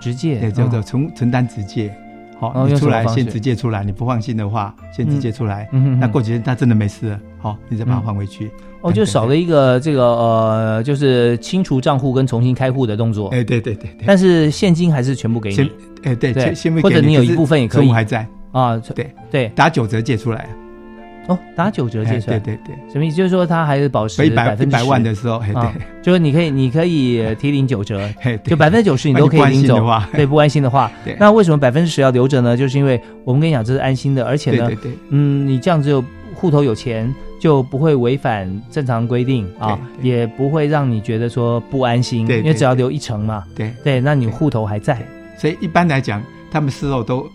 [0.00, 1.94] 直借，对，叫做承承担直借。
[2.42, 5.68] 好，你出来先直接出来，你不放心的话，先直接出来。
[6.00, 8.50] 那过几天他真的没事了，好，你再把它换回去。
[8.80, 13.28] 哦，就少了一个这个呃，就是清除账户跟重新开户的动作。
[13.28, 14.04] 哎，对对对对。
[14.04, 15.70] 但是现金还是全部给你。
[16.02, 16.52] 哎，对对，
[16.82, 17.92] 或者你有一部分也可以。
[17.92, 18.76] 还在啊？
[18.92, 20.48] 对对，打九折借出来。
[21.28, 23.16] 哦，打九折借出来，对对对，什么意思？
[23.16, 25.70] 就是说他还是保持百分之百万的时候，对，
[26.02, 28.00] 就是你可以你可以提领九折，
[28.44, 29.76] 就百分之九十你都可以领走。
[30.12, 32.56] 对，不安心的话，那为什么百分之十要留着呢？
[32.56, 34.68] 就是因为我们跟你讲这是安心的，而且呢，
[35.10, 36.04] 嗯，你这样子有
[36.34, 43.72] 户头有钱，就不会违反正常规定啊，也不会让你觉得说不安心，因为只要留一成嘛，对。
[43.84, 44.98] 对，那你户头还在，
[45.38, 47.30] 所以一般来讲，他们事后都。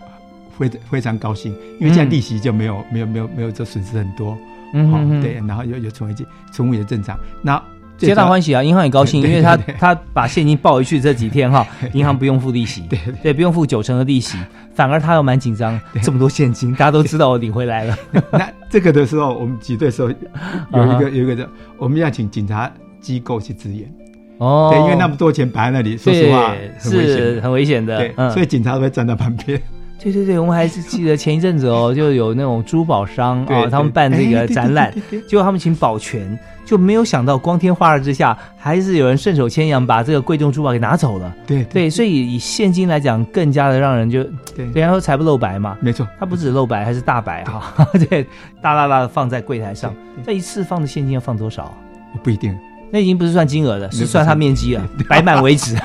[0.58, 4.36] 非非常高兴，因为这样利息就没有没有没有没有这损失很多，
[4.74, 7.18] 嗯，好对，然后有有存回去，存户也正常。
[7.42, 7.62] 那
[7.96, 8.62] 皆大欢喜啊！
[8.62, 14.38] 银行也高兴， 因为他他把现金抱回去这几天哈， 银行不用付利息，对对，不用付九成的利息，
[14.72, 17.98] 反而他又蛮紧张，这么多现金，大家都知道我领回来了。
[18.30, 23.92] 那这个的时候，我们挤兑的时候有一个有一个的，我们要请警察机构去支援。
[24.38, 29.60] 哦，对，因为那么多钱摆在那里，说实话很危险，很危险的，对，所以警察会站在旁边。
[30.00, 34.94] 对对对，我们还是记得前一阵子哦，就有那种珠宝商啊，他们办这个 展览，
[35.26, 41.34] 结果他们请保全，就没有想到光天化日之下，还是有人顺手牵羊把这个贵重珠宝给拿走了。
[41.46, 44.22] 对对，所以以现金来讲，更加的让人就，
[44.54, 48.22] 对，人家说财不露白嘛，没错，他不止露白，还是大白哈， 对，
[48.62, 49.92] 大大大的放在柜台上，
[50.24, 51.76] 这一次放的现金要放多少？
[52.14, 52.56] 我不一定，
[52.92, 55.76] 那已经不是算金额了，是算它面积了， 摆满为止。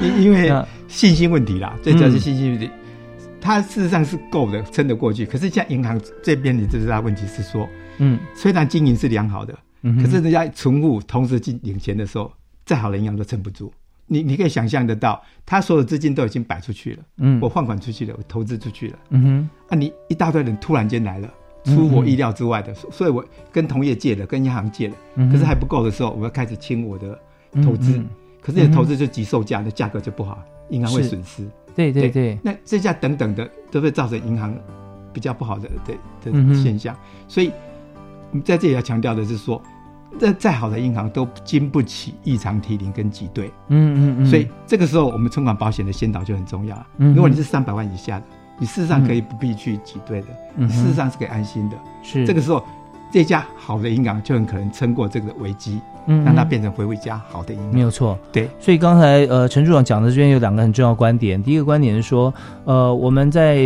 [0.00, 0.50] 因因为
[0.94, 2.70] 信心问题啦，最主要是信心问题。
[3.40, 5.26] 它事实上是够的，撑得过去。
[5.26, 12.32] 可是像银行这边，你最大问题是说，嗯，虽然经营是良好的，嗯，可是人家存户同时进领钱的时候，
[12.64, 13.72] 再好的银行都撑不住。
[14.06, 21.28] 你你可以想象得到，他所有资金都已经摆出去了，嗯，我放款出去了，我投资出去了，嗯哼，啊，你一大堆人突然间来了，
[21.64, 24.94] 出我意料之外的，所以我跟同业借了，跟银行借了，
[25.32, 27.18] 可是还不够的时候，我要开始清我的
[27.62, 28.00] 投资，
[28.40, 31.48] 可是你的投资就急售价，那价格就不好，银行会损失。
[31.74, 34.54] 对对对，那这下等等的都会造成银行
[35.12, 36.96] 比较不好的的的现象，
[37.26, 37.50] 所以
[38.30, 39.60] 我们在这里要强调的是说，
[40.18, 43.50] 这再好的银行都经不起异常提零跟挤兑。
[43.68, 44.26] 嗯嗯嗯。
[44.26, 46.86] 所以这个时候，我们存款保险的先导就很重要了。
[46.96, 48.26] 如果你是三百万以下的，
[48.60, 51.76] 你事实上可以不必去挤兑的你，事实上是可以安心的。
[52.02, 52.64] 是这个时候。
[53.14, 57.72] 这家好的银行就很可能撑过这个危机，嗯，让它变成回一家好的银行。
[57.72, 58.50] 没有错，对。
[58.58, 61.40] 所以刚才呃陈处长讲的这边有两个很重要观点。
[61.40, 63.56] 第一个观点是说，呃，我们在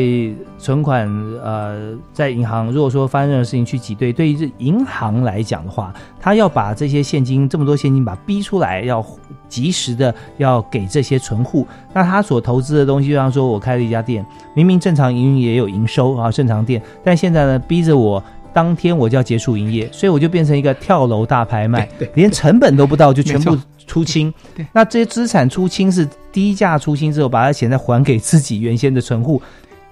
[0.58, 1.08] 存款
[1.42, 9.02] 呃在银行，如果说发生任何事情去挤兑，对于这银行来讲的话，他要把这些现金这么多现金把逼出来，要
[9.48, 11.66] 及时的要给这些存户。
[11.94, 18.22] 那他所投资的东西，就像说我开了一家店，明明正常营运也有营收啊，正常店，但现在呢逼着我。
[18.58, 24.34] 当天我就要结束营业，所以我就变成一个跳楼大拍卖，连成本都不到就全部出清。
[24.74, 29.40] 那这些资产出清是低价出清之后，把它钱再还给自己原先的存户，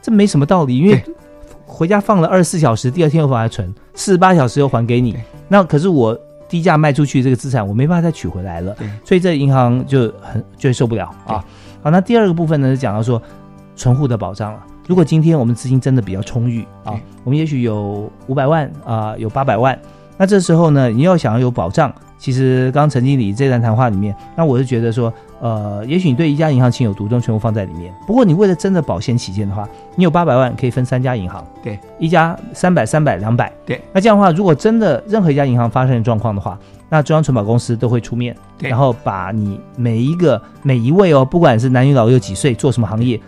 [0.03, 0.79] 这没什么道理。
[0.79, 1.01] 因为
[1.65, 5.17] 回家放了二十四小时，第二天又把它存，四十八小时又还给你。
[5.47, 11.45] 那可是我低价卖出去这个资产，我没办法再取回来了，所以这银行就很就受不了啊。
[11.85, 13.23] 好，那第二个部分呢是讲到说
[13.77, 14.61] 存户的保障了。
[14.87, 16.95] 如果今天我们资金真的比较充裕啊，
[17.25, 19.77] 我们也许有五百万啊，有八百万，
[20.17, 27.93] 那这时候呢，你要想要有保障，其实刚刚陈经理这段谈话里面，那我是觉得说，呃，也许你对一家银行情有独钟，全部放在里面。
[28.07, 33.81] 不过你为了真的保险起见的话，你有八百万可以分三家银行，对，一家三百、三百、两百，对。
[33.93, 36.57] 那这样的话，如果真的任何一家银行发生状况的话，
[36.89, 43.21] 那中央存保公司都会出面，然后把你每一个每一位哦，不管是男女老幼几岁，做什么行业。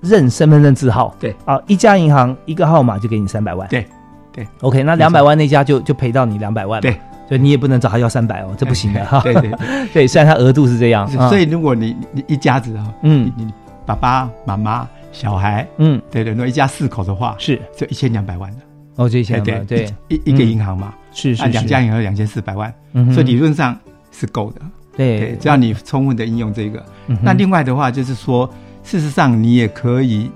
[0.00, 1.34] 认身份证字号，对。
[1.44, 3.86] 啊，一家银行一个号码就给你三百万，对
[4.32, 6.92] 对，OK，那两百万那家就就赔到你两百万，对，
[7.28, 9.04] 所以你也不能找他要三百哦，这不行的。
[9.06, 9.50] 哈，对对。
[9.92, 13.52] 对，虽然他额度是这样，所以如果你你一家子啊，嗯，你
[13.84, 17.60] 爸爸妈妈小孩，嗯，对对，如果一家四口的话，是。
[17.76, 18.58] 就一千两百万的，
[18.96, 22.72] 哦，这一千对对，一一个银行嘛，是是两家银行两千四百万，
[23.12, 23.76] 所以理论上
[24.12, 24.60] 是够的，
[24.96, 26.84] 对，只要你充分的应用这个，
[27.22, 28.48] 那另外的话就是说，
[28.88, 30.30] 事实上你也可以。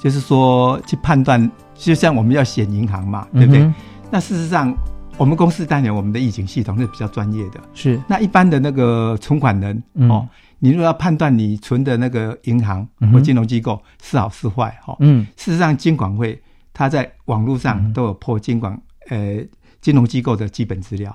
[0.00, 3.68] 就是说，去判断，就像我们要选银行嘛，对不对？
[4.12, 4.72] 那事实上，
[5.16, 7.60] 我们公司当年我们的疫情系统是比较专业的。
[7.74, 8.00] 是。
[8.06, 10.24] 那一般的那个存款人哦，
[10.60, 16.40] 你如果要判断你存的那个银行或金融机构是好是坏，哈，嗯，事实上，金管会
[16.72, 19.38] 他在网络上都有破金管呃
[19.80, 21.12] 金融机构的基本资料。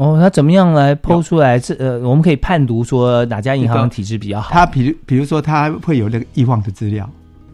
[0.00, 1.58] 哦，他怎么样来剖出来？
[1.58, 4.48] 这呃，我们可以判读说哪家银行体质比较好？
[4.50, 7.06] 他比如比如说，他会有那个易放的资料。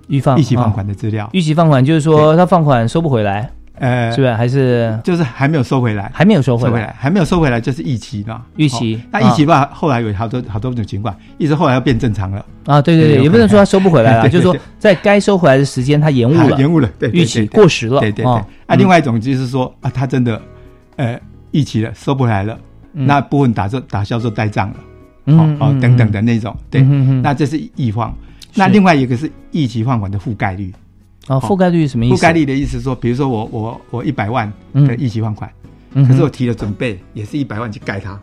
[0.07, 3.51] 预放预期放款的资料，预期放款就是说他放款收不回来，
[3.81, 4.33] 呃，是不是？
[4.33, 8.43] 还是就是还没有收回来，还没有收回来，还没有收回来就是预期嘛？
[8.55, 12.81] 预期那预期吧，后来有好多好多种情况，一直后来要变正常了啊！
[12.81, 18.33] 对对对，也不能说他收不回来了，就是说在该收回来的时间他延误了，延误了，对，预期过时了，对对对。
[18.66, 20.41] 啊，另外一种就是说啊，他真的
[20.95, 21.18] 呃
[21.57, 22.59] 预期了收不回来了，
[22.93, 24.77] 那部分打做打销售呆账了，
[25.39, 26.83] 哦哦等等的那种，对，
[27.23, 28.15] 那这是易放。
[28.55, 30.73] 那另外一个是一期放款的覆盖率，
[31.29, 32.15] 哦，覆盖率什么意思？
[32.15, 35.51] 覆盖率的意思说，比如说我我我一百万的一期放款，
[35.95, 38.21] 可是我提了准备也是一百万去盖它，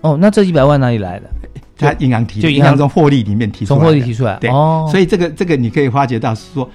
[0.00, 1.30] 哦，那这一百万哪里来的？
[1.76, 4.48] 他银行提，就银行中获利里面提出来，从获利提出来，对，
[4.90, 6.70] 所以这个这个你可以发觉到是说，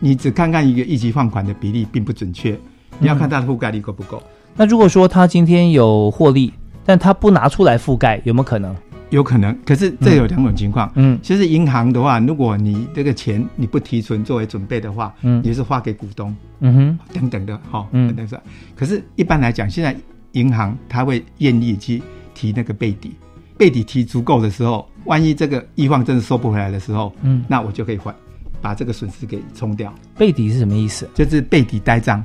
[0.00, 2.58] 你只看看一个一期放款的比例并不准确，
[2.98, 4.22] 你要看它的覆盖率够不够。
[4.56, 6.52] 那如果说他今天有获利，
[6.84, 8.74] 但他不拿出来覆盖，有没有可能？
[9.10, 10.90] 有可能，可是这有两种情况。
[10.94, 18.40] 嗯，其实银行的话，如果你这个钱你不提存作为准备的话，嗯，也是发给股东，嗯哼，等等的，哈，嗯，等等。
[18.74, 19.94] 可是，一般来讲，现在
[20.32, 22.02] 银行他会愿意去
[22.34, 23.14] 提那个备底，
[23.58, 28.14] 备底提足够的时候，万一这个易放真的收不回来的时候，嗯，那我就可以还，
[28.62, 29.92] 把这个损失给冲掉。
[30.16, 31.06] 备底是什么意思？
[31.12, 32.24] 就是备底呆账，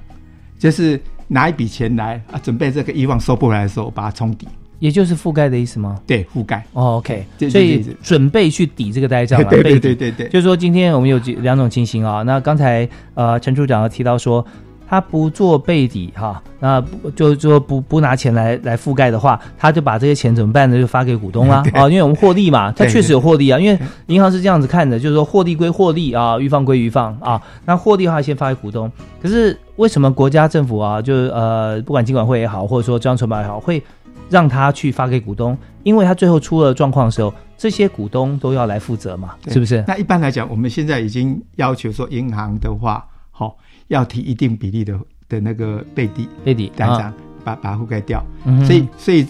[0.58, 0.98] 就是
[1.28, 4.48] 拿一笔钱来啊，准备这个以往收不回来的时候，把它冲抵。
[4.80, 6.00] 也就是覆盖的意思吗？
[6.06, 6.64] 对，覆盖。
[6.74, 9.50] 哦，OK，所以准备去抵这个呆账了。
[9.50, 12.22] 对对对对对，就是说今天我们有几两种情形啊。
[12.22, 14.46] 那刚才呃陈处长提到说，
[14.90, 16.82] 他不做备底哈，那
[17.16, 20.80] 就就不不拿钱来来覆盖的话，他就把这些钱怎么办呢？
[20.80, 23.60] 就发给股东啦 啊，因为我们获利嘛，他确实有获利啊。
[23.60, 23.78] 因为
[24.08, 27.42] 银行是这样子看的，就是说获利归获利啊，预放归预放啊。
[27.66, 28.90] 那获利的话先发给股东，
[29.22, 33.84] 可是为什么国家政府啊，就是呃不管金管会也好，或者说中央存保也好，会
[34.30, 39.84] 让他去发给股东，因为他最后出了状况的时候，这些股东都要来负责嘛，是不是？
[39.88, 43.56] 那一般来讲，我们现在已经要求说，银行的话，好
[43.88, 47.14] 要提一定比例的的那个备底备底单张，
[47.44, 48.24] 把把它覆盖掉。
[48.66, 49.26] 所以，所以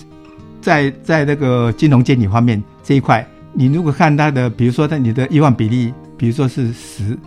[0.62, 7.18] 在在那个金融监理方面这一块，你如果看它的，比如说在你的亿万比例，比如说是十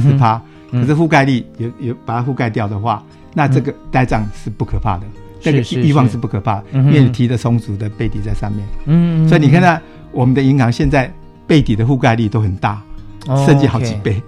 [0.00, 3.02] 十趴，可是覆盖率有有把它覆盖掉的话，
[3.34, 5.04] 那这个呆账是不可怕的。
[5.40, 8.66] 这个欲望是不可怕，因为提的充足的背底在上面。
[8.86, 9.80] 嗯，所以你看到
[10.10, 11.08] 我们的银行现在
[11.46, 12.82] 背底的覆盖率都很大，
[13.46, 14.20] 甚至好几倍。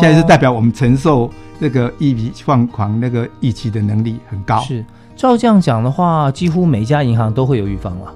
[0.00, 4.60] 现在是代表我们承受那个一笔放款那个预期的能力很高。
[4.60, 4.84] 是，
[5.16, 8.12] 照这样讲的话，几乎每家银行都会有预防了。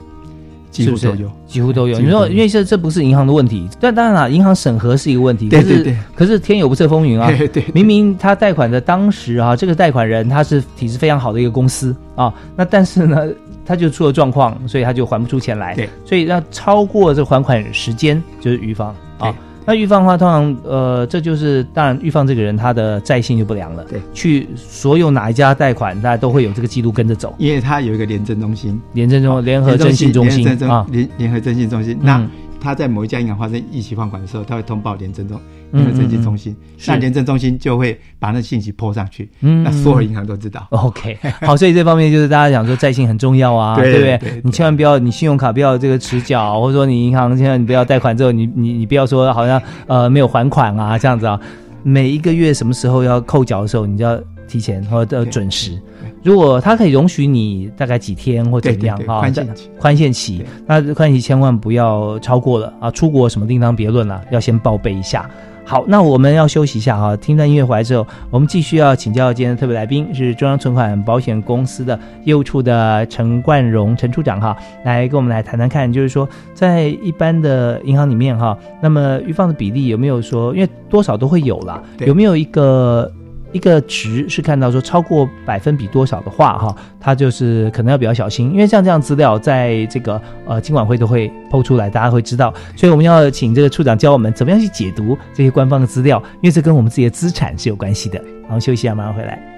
[0.71, 1.99] 几乎都有，几乎都有。
[1.99, 5.49] 你说，因为这这不是银行的问题，但当然了，银行审核是一个问题。
[5.49, 5.97] 对对对。
[6.15, 7.33] 可是天有不测风云啊！
[7.35, 7.65] 对对。
[7.73, 13.27] 明明他贷款的当时啊，这个贷款人他是体质非常好的一个公司啊，那但是呢，
[13.65, 15.75] 他就出了状况，所以他就还不出钱来。
[15.75, 15.89] 对。
[16.05, 19.35] 所以要超过这还款时间，就是余方啊。
[19.67, 23.85] 那预放的话，通常呃，这就是当然，预放这个人他的债性就不良了。
[23.85, 27.35] 对，去所有哪一家贷款，大家都会有这个记录跟着走。
[27.37, 31.99] 因为他有一个廉政中心，廉政中联合征信中心啊，联联合征信中心。
[32.01, 32.25] 那
[32.61, 35.41] 他在某一家银行发生一起放款的时候，他会通报廉政中。
[35.71, 36.55] 那个征信中心，
[36.87, 40.67] 那廉政中心就会把那信息泼上去，那所有银行都知道。
[40.71, 44.41] OK，好，所以这方面就是大家讲说在信很重要啊， 对不对？
[44.45, 51.39] 你千万不要，你信用卡不要这个迟缴，或者说你银行现在你不要贷款之后，你你你不要说好像呃没有还款啊这样子啊，
[51.83, 55.79] 每一个月什么时候要扣缴的时候，你就要提前或者准时。
[56.23, 59.21] 如果他可以容许你大概几天或怎么样啊？
[59.21, 62.91] 宽限期，宽限期，那宽限期千万不要超过了啊！
[62.91, 65.31] 出国什么另当别论了，要先报备一下。
[65.69, 83.13] 好，那我们要休息一下哈，听段音乐回来之后，我们继续要请教今天的特别来宾是中央存款保险公司的业务处的陈冠荣陈处长哈，来跟我们来谈谈看，就是说在一般的银行里面哈，那么预放的比例有没有说，因为多少都会有啦，有没有一个？
[83.53, 98.23] 一个值是看到说超过百分比多少的话，哈，它就是可能要比较小心，因为像这样资料在这个呃金管会都会抛出来，大家会知道，所以我们要请这个处长教我们怎么样去解读这些官方的资料，因为这跟我们自己的资产是有关系的。
[98.43, 99.56] 然后，休息一下，马上回来。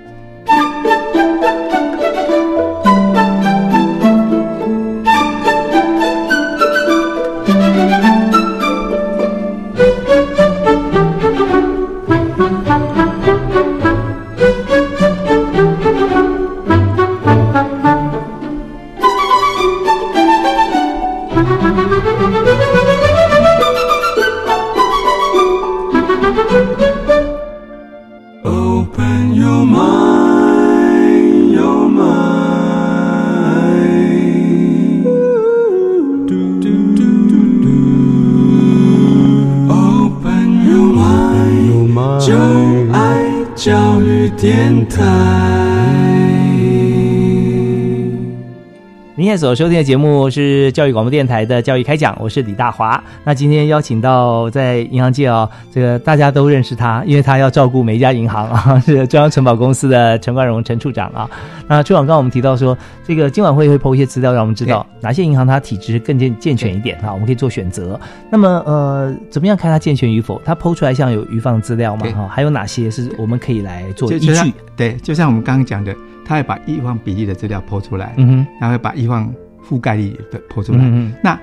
[49.37, 53.03] 所收听的节目是教育广播电台的教育开讲，我是李大华。
[53.25, 61.29] 那今天邀请到在银行界啊，这个大家都认识他，因为他要照顾每一家银行啊，是中央城保公司的陈冠荣陈处长啊。
[61.67, 62.77] 那处长刚刚我们提到说，
[63.07, 67.99] 这个今晚会会抛一些资料，让我们知道哪些银行它体质更健健全一点啊，我们可以做选择。
[68.31, 70.41] 那么呃，怎么样看它健全与否？
[70.45, 72.07] 它抛出来像有余放资料吗？
[72.15, 74.55] 哈，还有哪些是我们可以来做依据？
[74.77, 75.95] 对，就像我们刚刚讲的。
[76.29, 79.33] 他会把易放比例的资料剖出来，嗯哼，然后把易放
[79.67, 80.81] 覆盖率的剖出来。
[80.83, 81.41] 嗯那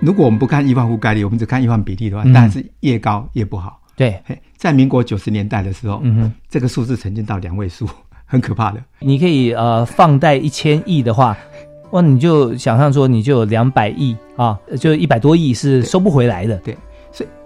[0.00, 3.80] 如果我们不看易放覆盖率，我们只看易放比例的话，当然是越高越不好。
[3.94, 4.20] 对，
[4.56, 7.88] 在民国九十年代的时候，嗯哼，这个数字曾经到两位数，
[8.24, 8.82] 很可怕的。
[8.98, 11.36] 你可以呃放贷一千亿的话，
[11.92, 16.56] 哇，你就想象说你就有两百亿啊，就一百多亿是收不回来的。
[16.64, 16.76] 对，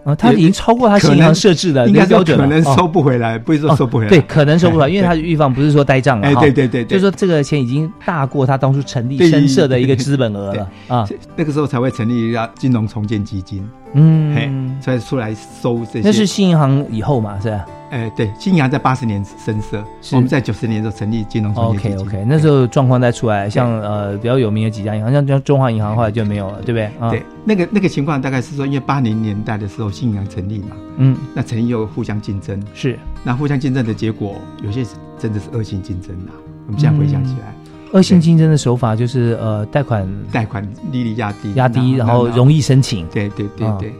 [0.05, 13.62] 啊，他已经超过他银行设置的那个标准了，可能收不回来，不是说收不回来，对，可能收不回来，因为他的预防不是说呆账了，哎，对对对，就是说这个钱已经大过他当初成立深设的一个资本额了啊，那个时候才会成立一家金融重建基金，
[13.95, 17.66] 嗯，嘿，所以出来收这些，那是新银行以后嘛，是吧？
[17.91, 19.82] 哎，对，新银行在八十年深色，
[20.12, 21.99] 我们在九十年时候成立金融重建基金。
[21.99, 27.11] OK OK，那时候状况再出来，像呃比较有名的几家银行，像像中华银行后来就没有了，对不对？
[27.11, 34.84] 对，那个那个情况大概是说，因为八零年代的时候新银行成立嘛，嗯，那成立又互相竞争，是，那互相竞争的结果，有些
[35.18, 36.30] 真的是恶性竞争呐。
[36.68, 37.53] 我们现在回想起来，
[37.93, 43.93] 恶性竞争的手法就是呃贷款贷款利率压低，压低，然后容易申请，对对对对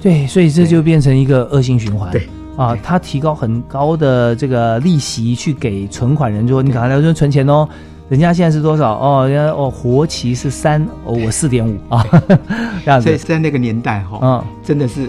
[0.00, 2.10] 对，所以这就变成一个恶性循环。
[2.12, 2.28] 对。
[2.56, 7.68] 啊，他提高很高的这个利息去给存款人，说你赶快来这存钱哦。
[8.08, 8.92] 人家现在是多少？
[8.92, 12.06] 哦，人家哦活期是三，哦我四点五啊，
[12.84, 13.08] 这样子。
[13.08, 15.08] 所以在那个年代哈，嗯，真的是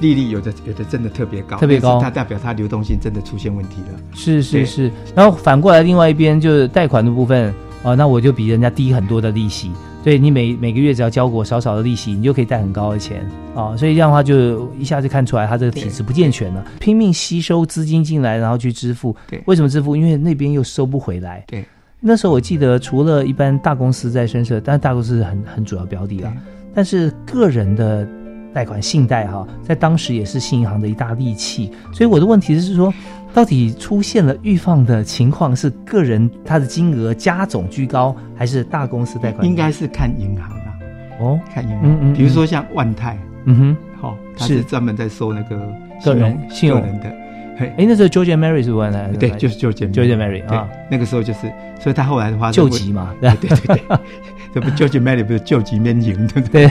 [0.00, 3.98] 利率有的有的真的特别高，特别高，它代表它流动性真的出现问题了。
[4.14, 7.52] 是是是，然后反过来另外一边就是贷款的部分
[7.86, 9.70] 啊，那我就比人家低很多的利息。
[10.02, 13.24] 对你每每个月只要交我少少的利息，你就可以贷很高的钱
[13.54, 13.76] 啊！
[13.76, 16.64] 所以这样的话，就一下就看出来他这个体质不健全了。
[16.80, 19.14] 拼命吸收资金进来，然后去支付。
[19.28, 19.94] 对，为什么支付？
[19.94, 21.44] 因为那边又收不回来。
[21.46, 21.64] 对，
[22.00, 26.32] 那时候我记得，除了一般大公司在深设，但是大公司是很很主要标的啦。
[26.74, 28.06] 但是个人的
[28.52, 31.70] 贷款、信贷哈，在当时也是新银行的一大利器。
[31.92, 32.92] 所以我的问题是说。
[33.36, 39.46] 到底出现了预放的情况是个人他的金额加总居高，还是大公司贷款？
[39.46, 40.72] 应该是看银行啊。
[41.20, 41.80] 哦，看银行。
[41.84, 45.70] 嗯嗯比如说像万泰，嗯哼，好，他是专门在收那个
[46.02, 47.14] 个人信用人的。
[47.58, 50.66] 哎，那时候 George Mary 是万泰，对，就是 George George Mary 啊。
[50.90, 51.40] 那个时候就是，
[51.78, 53.82] 所以他后来的话救急嘛，对 对对，
[54.54, 56.68] 这不 George Mary 不是救急面赢，对不对？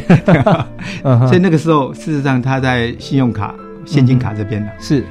[1.28, 3.54] 所以那个时候，事实上他在信用卡、
[3.86, 5.04] 现金卡这边呢是。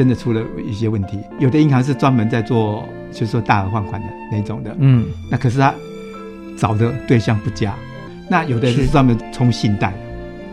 [0.00, 5.74] 真的出了一些问题，有的银行是专门在做，就是说大额放款的那种的，嗯，那可是他
[6.56, 7.74] 找的对象不佳，
[8.26, 9.92] 那有的是专门充信贷，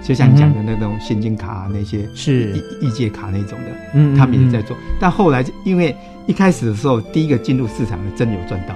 [0.03, 2.61] 就像你讲的那种现金卡那些是。
[2.81, 5.95] 易借卡那种的，嗯，他们也在做，但后来因为
[6.25, 8.75] 一开始的时候，第一个进入市场的真有赚到。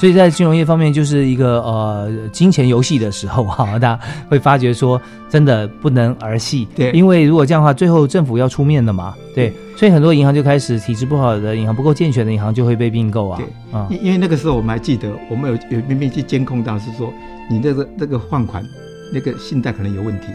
[0.00, 4.98] 所以在金融业方面，就是一个呃金钱游戏的时候哈， 大家会发觉说，
[5.28, 6.66] 真的不能儿戏。
[6.74, 9.14] 对，因为如果这样的话，最后政府要出面的嘛。
[9.34, 13.38] 对，所以很多银行就开始体制不好的银行、不够健全的银行就会被并购啊。
[13.38, 17.12] 对，啊，因因为那个时候我们还记得，我们有有明明去监控到是说，
[17.50, 18.64] 你那个那个放款
[19.12, 20.28] 那个信贷可能有问题。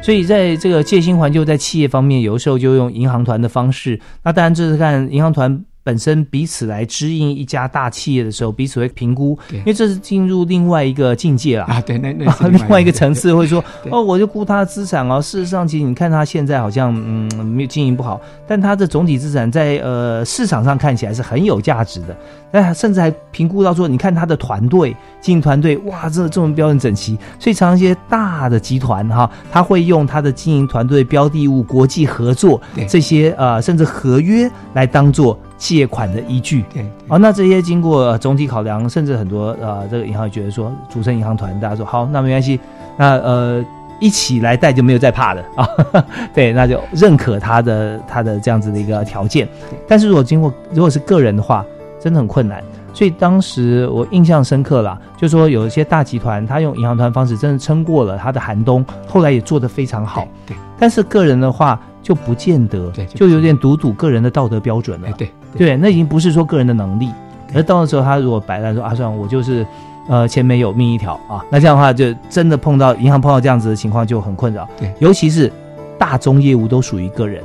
[0.00, 4.00] 所以在这个借新还旧在企业方面，有的时候就用银行团的方式。
[4.24, 5.62] 那当然这是看银行团。
[5.90, 11.80] 本身彼此来支应一家大企业的时候，彼此会评估，因为这是进入另外一个境界了啊。
[11.80, 15.20] 对，那那 另外一个层次会说，哦，我就估他的资产哦。
[15.20, 22.16] 事实上，其实你看他现在好像嗯没有经营不好，但他的总体资产在呃市场上看起来是很有价值的。
[22.52, 27.18] 那甚至还评估到说，你看他的团队经营团队，哇，这这么标准整齐。
[27.40, 35.36] 所以，常常一些大的集团哈，他会用他的经营团队标的物、国际合作这些呃甚至合约来当做。
[35.60, 42.58] 借款的依据，对，哦，那这些经过总体考量，甚至很多呃，这个银行觉得说，组成银行团，大家说好，那没关系，
[42.96, 43.62] 那呃，
[44.00, 45.68] 一起来贷就没有再怕的啊，
[46.32, 49.46] 对，那就认可他的他的这样子的一个条件。
[49.86, 51.62] 但是如果经过如果是个人的话，
[52.00, 52.64] 真的很困难。
[52.94, 60.26] 所以当时我印象深刻啦，就说有一些大集团，他用银行团方式真的撑过了他的寒冬，后来也做得非常好。
[60.46, 61.78] 对，但是个人的话。
[62.02, 65.08] 就不见得，就有点赌赌个人的道德标准了。
[65.16, 67.10] 对对，那已经不是说个人的能力，
[67.54, 69.66] 而到那时候，他如果摆烂说啊，算了，我就是，
[70.08, 74.68] 呃，钱没有命一条啊，那这样的话，就真的碰到银行碰到这样子的情况就很困扰。
[74.78, 75.52] 对，尤其是
[75.98, 77.42] 大宗业务都属于个人，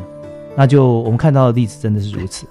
[0.55, 2.45] 那就我们看到的例子真的是如此。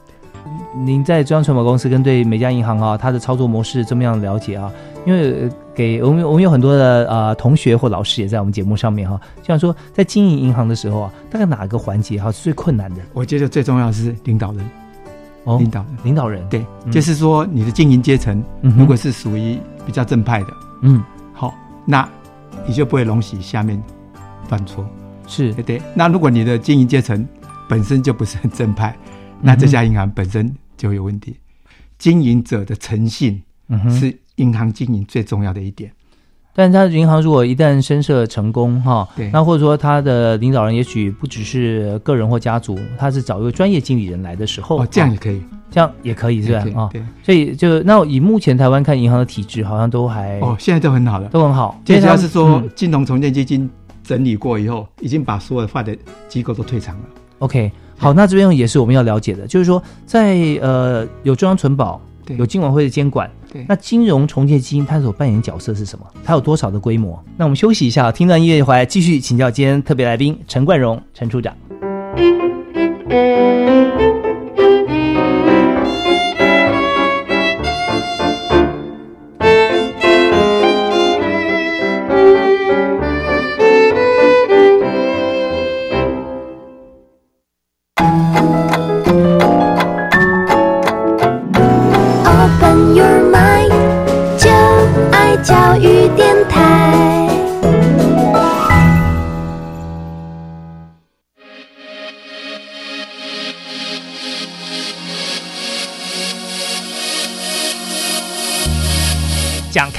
[0.76, 4.70] 您在中央存保公司跟对每家银行啊，它的操作模式怎么样了解啊？
[5.06, 13.02] 因为给我们我们有很多的呃同学或老师也在我们节目上面哈，就像说在经营银行的时候啊，大概哪个环节哈是最困难的？
[13.12, 14.64] 我觉得最重要是领导人，
[15.44, 20.48] 哦，领导人，领导人，对，就是说你的经营阶层如果是属于比较正派的，
[20.82, 21.02] 嗯，
[21.34, 21.54] 好，
[21.86, 22.08] 那
[22.66, 23.80] 你就不会容许下面
[24.48, 24.84] 犯错，
[25.26, 25.52] 是。
[25.52, 25.82] 对对。
[25.94, 27.26] 那如果你的经营阶层
[27.68, 28.96] 本身就不是很正派，
[29.42, 31.36] 那这家银行本身就有问题。
[31.98, 33.42] 经营者的诚信
[33.90, 34.18] 是。
[34.38, 35.92] 银行经营最重要的一点，
[36.56, 46.82] 但他银行如果一旦申设成功哈，对，那或者说他的领导人也许不只是个人或家族，他是找一位专业经理人来的时候，哦，这样也可以，这样也可以是吧？
[46.82, 51.80] 啊，对，所以就那以目前台湾看银行的体制，好像都还哦，现在都很好了，都很好。
[51.84, 53.70] 主要是说金融重建基金
[54.02, 55.96] 整理过以后，已经把所有坏的
[56.28, 57.04] 机构都退场了。
[57.38, 62.01] OK，好，那这边也是我们要了解的，就是说在呃有中央存保。
[62.38, 63.30] 有金管会的监管，
[63.68, 66.07] 那金融重建基金它所扮演角色是什么？
[66.24, 67.22] 它有多少的规模？
[67.36, 71.55] 那我们休息一下，听段音乐回来继续请教今天特别来宾陈冠荣陈处长。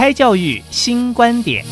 [0.05, 1.65] 开教育新观点。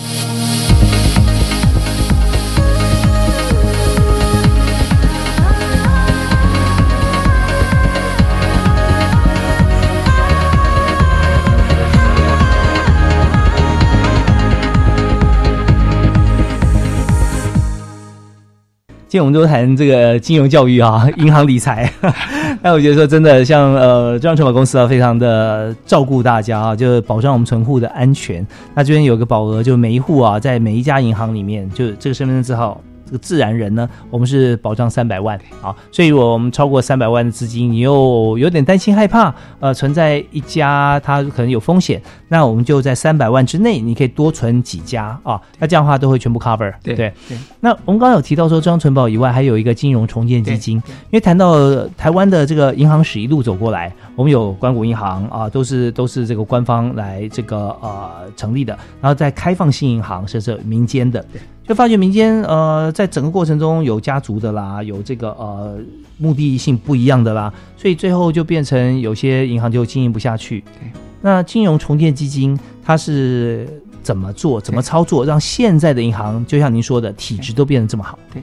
[19.14, 21.88] 今天我们都谈这个金融教育啊， 银行理财。
[22.64, 28.44] 那我觉得说真的，像呃中央存保公司啊，非常的照顾大家啊，就是保障我们存户的安全。
[28.74, 32.82] 那这边有个保额，就每一户啊，在每一家银行里面，就这个身份证字号。
[33.18, 47.38] 自然人呢，我们是保障三百万啊，所以我们超过三百万的资金，你又有点担心害怕，呃，存在一家它可能有风险，那我们就在三百万之内，你可以多存几家啊，那这样的话都会全部 cover，对对对。
[47.60, 61.24] 那我们刚刚有提到说，中央存保以外，还有一个金融重建基金，因为谈到台湾的这个银行史一路走过来，我们有关谷银行啊，都是都是这个官方来这个呃成立的，然后在开放性银行，甚至民间的。
[61.66, 65.78] 就发觉民间呃，在整个过程中有家族的啦，有这个呃
[66.18, 70.60] 目的性不一样的啦，所以最后就变成有些银行就经营不下去。
[70.62, 70.92] 对，
[71.22, 78.20] 那金融重建基金它是怎么做、怎么操作，让现在的银行就像您说的体质都变得这么好？
[78.34, 78.42] 对，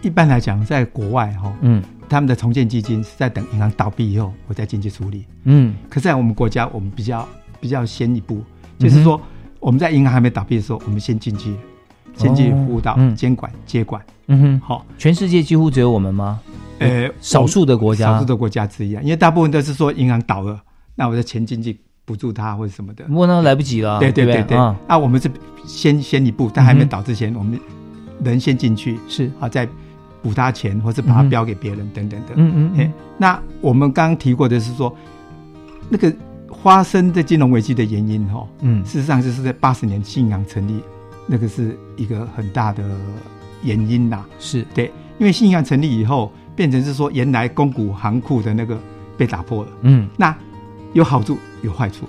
[0.00, 5.26] 一般来讲，在国外哈，嗯，他们的重建基金是在等银行倒闭以后，我再进去处理。
[5.44, 7.28] 嗯，可是在我们国家，我们比较
[7.60, 8.42] 比较先一步，
[8.78, 9.20] 就是说
[9.60, 11.54] 我们在银行还没倒闭的时候，我们先进去。
[12.16, 16.40] 先进辅导、监管、接管，嗯哼，好，全世界几乎只有我们吗？
[16.78, 20.60] 呃，少数的国家，少数的国家之一啊，因为大部分都是说银行倒了，
[20.94, 25.30] 那我的钱进去补助他或者什么的，不过那来不及了，对对对对，啊，我们是
[25.66, 27.58] 先先一步，但还没倒之前，我们
[28.22, 29.68] 人先进去，是啊，再
[30.22, 32.92] 补他钱，或是把它标给别人等等的，嗯嗯嗯。
[33.16, 34.94] 那我们刚刚提过的是说，
[35.88, 36.14] 那个
[36.62, 40.80] 发生的金融危机的原因哈，嗯，事实上就是在八十年信仰成立。
[41.26, 42.84] 那个是一个很大的
[43.62, 44.64] 原因呐，是。
[44.74, 48.78] 对，因为信仰成立以后，变成是说原来公股行库的那个
[49.16, 50.34] 被打破了，嗯，那
[50.92, 52.06] 有好处有坏处，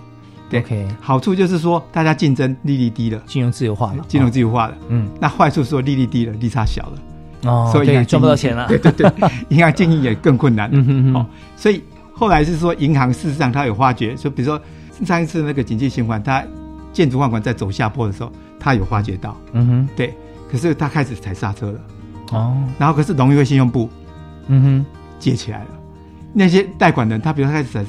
[0.49, 0.63] 对，
[1.01, 9.11] 好处就是说大家竞争利率低了，金融自由化了，金融自由化了，嗯，那坏处是说利率低了，利差小了，哦，所以赚不到钱了，对对对，
[9.49, 11.81] 银行经营也更困难，嗯哼哼，所以
[12.13, 14.61] 后来是说银行事实上它有发觉，说比如说
[15.05, 16.43] 上一次那个经济循环，它
[16.93, 18.31] 建筑放款在走下坡的时候。
[18.59, 20.13] 他有化解到，嗯哼，对，
[20.51, 21.79] 可是他开始踩刹车了，
[22.31, 23.89] 哦，然后可是农业会信用部，
[24.47, 24.85] 嗯哼，
[25.19, 25.69] 接起来了。
[26.33, 27.85] 那些贷款人，他比如开始踩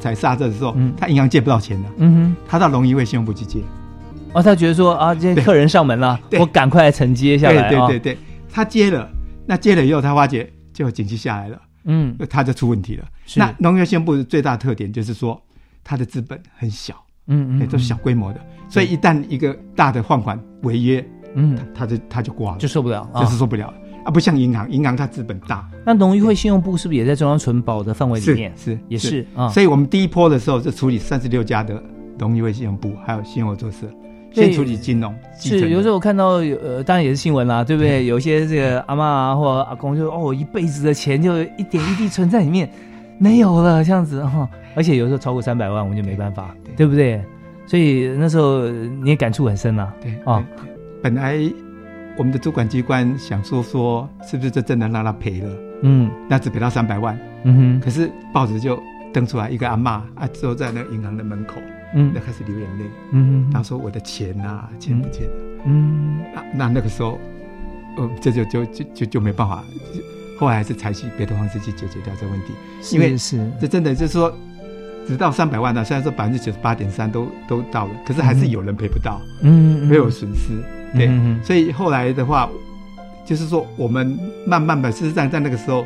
[0.00, 3.60] 踩刹车的时候，他银行借不到钱了，嗯哼，他到农业会信用部去借。
[4.32, 7.68] 哦，他觉得说啊，这些客人上门了，我赶快承接下来。
[7.68, 8.18] 对对对对，
[8.52, 9.08] 他接了，
[9.46, 13.04] 那接了以后，他发觉就紧急下来了，嗯，他就出问题了。
[13.36, 15.40] 那农业信用部最大特点就是说，
[15.84, 16.94] 他的资本很小。
[17.28, 18.40] 嗯嗯，都是小规模的，
[18.72, 21.04] 所以一旦一个大的放款违约，
[21.34, 23.66] 嗯，他就他就挂了，就受不了，就是受不了
[24.02, 24.10] 啊！
[24.10, 25.68] 不像银行，银行它资本大。
[25.84, 28.50] 那农业会信用部是不是也在中央存保的范围里面？
[28.56, 29.50] 是也是啊。
[29.50, 31.82] 所以我们第一波的时候就处理三十六家的
[32.18, 33.86] 农业会信用部，还有信用合作社，
[34.32, 35.14] 先处理金融。
[35.38, 38.06] 是有时候我看到有呃，当然也是新闻啦，对不对？
[38.06, 42.70] 有些这个阿妈啊或阿公就哦，一辈子的钱就一点一滴存在里面。
[43.18, 47.22] 没有了，这样子哈，而且有时候超过三百万，我们就没办法，对不对？
[47.72, 49.90] 所以那时候你也感触很深呐。
[49.98, 50.46] 对啊，
[51.02, 51.38] 本来
[52.18, 55.56] 我们的主管机关想说说，是不是这真的让他赔了？
[55.80, 57.18] 嗯，那只赔到三百万。
[57.44, 58.78] 嗯哼，可是报纸就
[59.10, 61.62] 登出来一个阿妈啊，坐在那个银行的门口，
[61.94, 67.18] 嗯，那开始流眼泪，嗯，然后说我的钱呐，钱不见了，嗯，那那那个时候，
[67.96, 69.64] 呃，这就就就就就没办法，
[70.38, 72.52] 后来还是采取别的方式去解决掉这个问题，
[72.94, 73.50] 因为是。
[73.58, 74.30] 这真的就是说，
[75.06, 80.62] 只到三百万呢，虽然说百分之九十八点三都都到了，可是还是有人赔不到，嗯，没有损失，
[80.96, 81.10] 对，
[81.42, 82.48] 所以后来的话，
[83.26, 85.84] 就是说我们慢慢的，事实上在那个时候，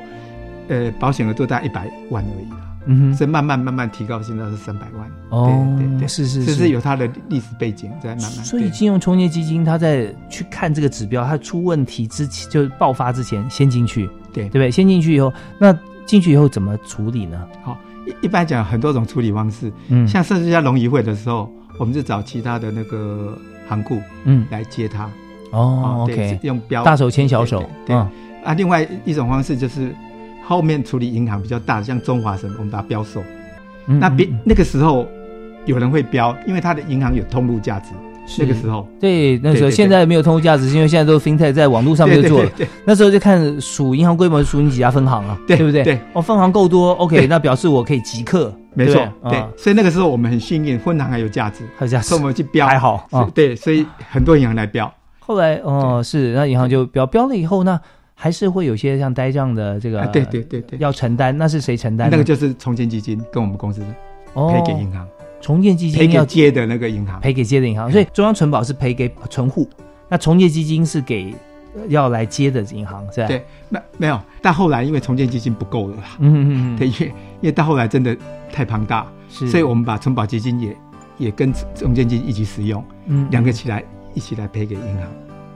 [0.69, 2.57] 呃，保险额都在一百万而已了。
[2.89, 5.11] 嗯哼，是慢慢慢慢提高，现在是三百万。
[5.31, 8.45] 哦，对对，是是，这是有它的历史背景在慢慢。
[8.45, 14.71] 所以金融冲业基金，它在去看这个指标，它出问题之前，就爆发之前，先进去，对对不对？
[14.71, 17.45] 先进去以后，那进去以后怎么处理呢？
[17.65, 19.71] 好，一一般讲很多种处理方式。
[19.89, 23.37] 嗯，像甚至在龙仪会的时候，我们就找其他的那个
[23.69, 25.11] 行库，嗯，来接他。
[25.51, 27.63] 哦，OK，用标大手牵小手。
[27.85, 29.95] 对啊，另外一种方式就是。
[30.49, 33.21] 后面处理银行比较大的，像中华神，我们把它标售。
[33.85, 35.05] 那别那个时候
[35.65, 37.89] 有人会标，因为它的银行有通路价值。
[38.39, 42.51] 那个时候，对，那时候现在没有通货价值，因为现在都 FinTech 在网络上面做了。
[42.85, 45.83] 那时候就看数银行规模，数你几家分行啊，对不对？
[45.85, 48.53] 对，哦，分行够多，OK，那表示我可以即刻。
[48.75, 53.31] 没错，对，所以那个时候我们很幸运，分行还有价值，还有价值，所以我们去标还好啊。
[53.35, 54.93] 对，所以很多银行来标。
[55.19, 57.81] 后来哦，是那银行就标标了以后那？
[58.19, 62.09] 还是会有些像呆账的这个，对对对对，要承担，那是谁承担？
[62.11, 63.83] 那个就是重建基金跟我们公司
[64.33, 65.07] 赔给银行，
[65.41, 69.69] 重建基金要接的那个银行，赔给接的银行，所以中央存保是赔给存户，
[70.09, 71.35] 那重建基金是给
[71.89, 73.29] 要来接的银行，是吧？
[73.29, 78.17] 对，那没有，但后来因为重建基金不够了，嗯嗯嗯，对，因为因为到后来真的
[78.51, 80.77] 太庞大，是，所以我们把存保基金也
[81.19, 83.85] 也跟重建基金一起使用，嗯，两个起来
[84.15, 85.07] 一起来赔给银行。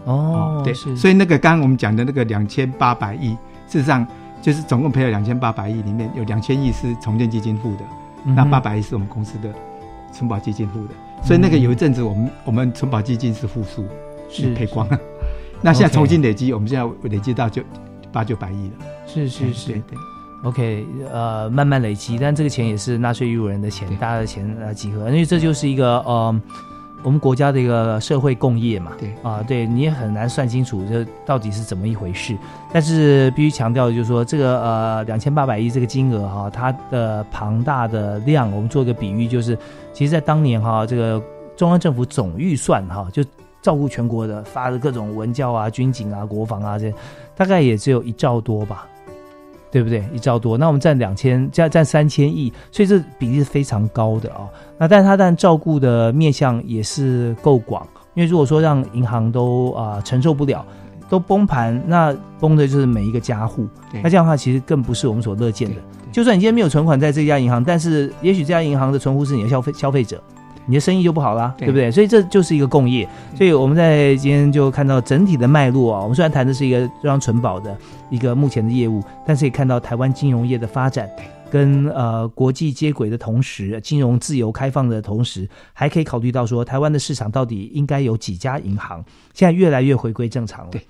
[0.05, 3.31] 哦，对，所以那个刚刚我们讲的那个两千八百亿，
[3.67, 4.07] 事实上
[4.41, 7.83] 就是总共赔了两千八百亿，里面有两千亿是重建基金付的，
[8.35, 9.55] 那八百亿是我们公司的
[10.13, 10.95] 存保基金付的，
[11.25, 13.85] 所以那个有一阵子我们我们存保基金是负数，
[14.29, 14.99] 是赔光了。
[15.63, 17.63] 那现在重新累积，我们现在累积到就
[18.13, 18.87] 八九百亿了。
[19.07, 19.99] 是是是，对对。
[20.43, 26.41] OK，呃，慢慢累积，但这个钱也是纳税义务人的钱，大家的钱来集合，因为这就是一个呃。
[27.03, 32.37] 我们国家的一个社会共业嘛，对啊，对你也很难算清楚这到底是怎么一回事。
[32.73, 39.57] 但是必须强调的就是说，这个呃两千八百亿这个金额哈，它的庞大的量，我们做一个比喻，就是
[39.93, 41.23] 其实在当年哈，这个
[41.57, 43.25] 中央政府总预算哈，就
[43.63, 46.93] 照顾全国的发的各种文教啊、军警啊、国防啊这，
[47.35, 48.87] 大概也只有一兆多吧。
[49.71, 50.05] 对不对？
[50.13, 54.49] 一兆多，那我们占两千，占占三千亿，所以这比例是非常高的啊。
[54.79, 60.65] 那但是它但照顾的面向也是够广，因为如果说让银行都啊承受不了，
[61.09, 63.69] 都崩盘，那崩的就是每一个家户。
[64.03, 65.77] 那这样的话，其实更不是我们所乐见的。
[66.11, 70.21] 就算你今天没有存款在这家银行，但是也许这家银行的存户是你的消费消费者。
[70.71, 71.91] 你的生意就不好啦，对不对？
[71.91, 73.07] 所以这就是一个共业。
[73.37, 76.01] 所以我们在今天就看到整体的脉络啊。
[76.01, 77.77] 我们虽然谈的是一个中央存保的
[78.09, 81.11] 一个目前的业务，但是也看到台湾金融业的发展
[81.51, 89.05] 跟呃国际接轨的同时，金融自由开放的同时，还可以考虑到说台湾的市场到底应该有几家银行，
[89.35, 90.71] 现在越来越回归正常了。
[90.71, 90.81] 对，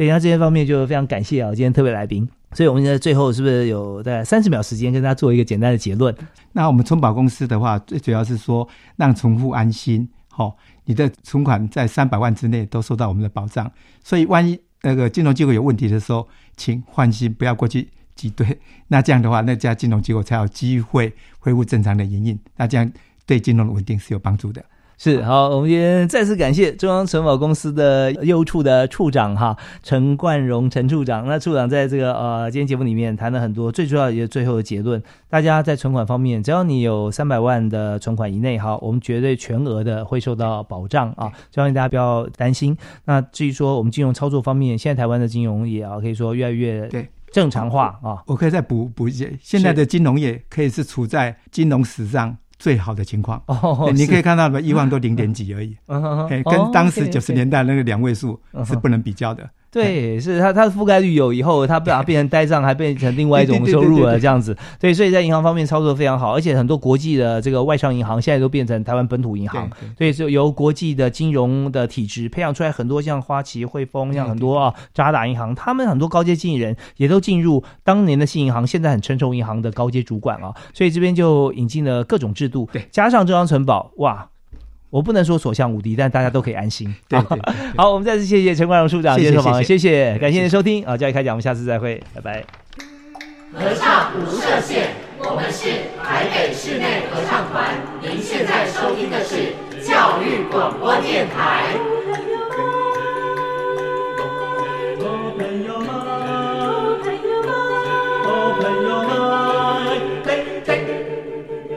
[0.00, 2.26] 所以那这些方面就非常感谢啊，今天特别来宾。
[2.52, 6.16] 所以我们在最后是不是有在三十秒时间跟大家做一个简单的结论？
[6.52, 13.70] 那我们存保公司的话，最主要是说让存户安心，好，你的存款在三百万之内都受到我们的保障。
[14.02, 16.26] 所以万一那个金融机构有问题的时候，
[16.56, 18.58] 请放心，不要过去挤兑。
[18.88, 22.38] 那这样的话，那家金融机构才有机会恢复正常的营运。
[22.56, 22.90] 那这样
[23.26, 24.64] 对金融的稳定是有帮助的。
[25.02, 31.26] 是好，我们今天再次感谢中央存保公司的业务处的处长哈陈冠荣陈处长。
[31.26, 42.76] 那处长在这个呃今天节目里面谈了很多，最主要也最后的结论，大家在存款方面，只要你有三百万的存款以内哈，我们绝对全额的会受到保障啊，希望大家不要担心。
[43.06, 48.20] 那至于说我们金融操作方面，现在台湾的金融业啊，可以说越来越对正常化啊。
[48.26, 52.36] 我可以再补补一些，现在的金融业可以是处在金融史上。
[52.60, 53.42] 最好的情况，
[53.94, 55.74] 你可以看到的亿万多零点几而已，
[56.44, 59.48] 跟当时九十年代那个两位数是不能比较的。
[59.72, 64.56] 对，是它它的覆盖率有以后，它把它变成呆账，还变成另外一种收入了， 这样子。
[64.80, 80.52] 对，所以在银行方面操作非常好，而且很多国际的这个外商银行现在都变成台湾本土银行，所以就由国际的金融的体制培养出来很多像花旗、汇丰，像很多啊渣打银行，他们很多高阶经理人也都进入当年的新银行，现在很成熟银行的高阶主管啊。
[80.74, 84.29] 所以这边就引进了各种制度，加上中央存保，哇！
[84.90, 86.92] 我不能说所向无敌但大家都可以安心。
[87.08, 87.18] 对
[87.76, 89.62] 好我们再次谢谢陈冠荣处长谢谢。
[89.62, 92.44] 谢谢感谢您收听啊教育开讲我们下次再会拜拜。
[93.52, 95.68] 合唱不设限我们是
[96.04, 101.99] 台北市内合唱团您现在收听的是教育广播电台。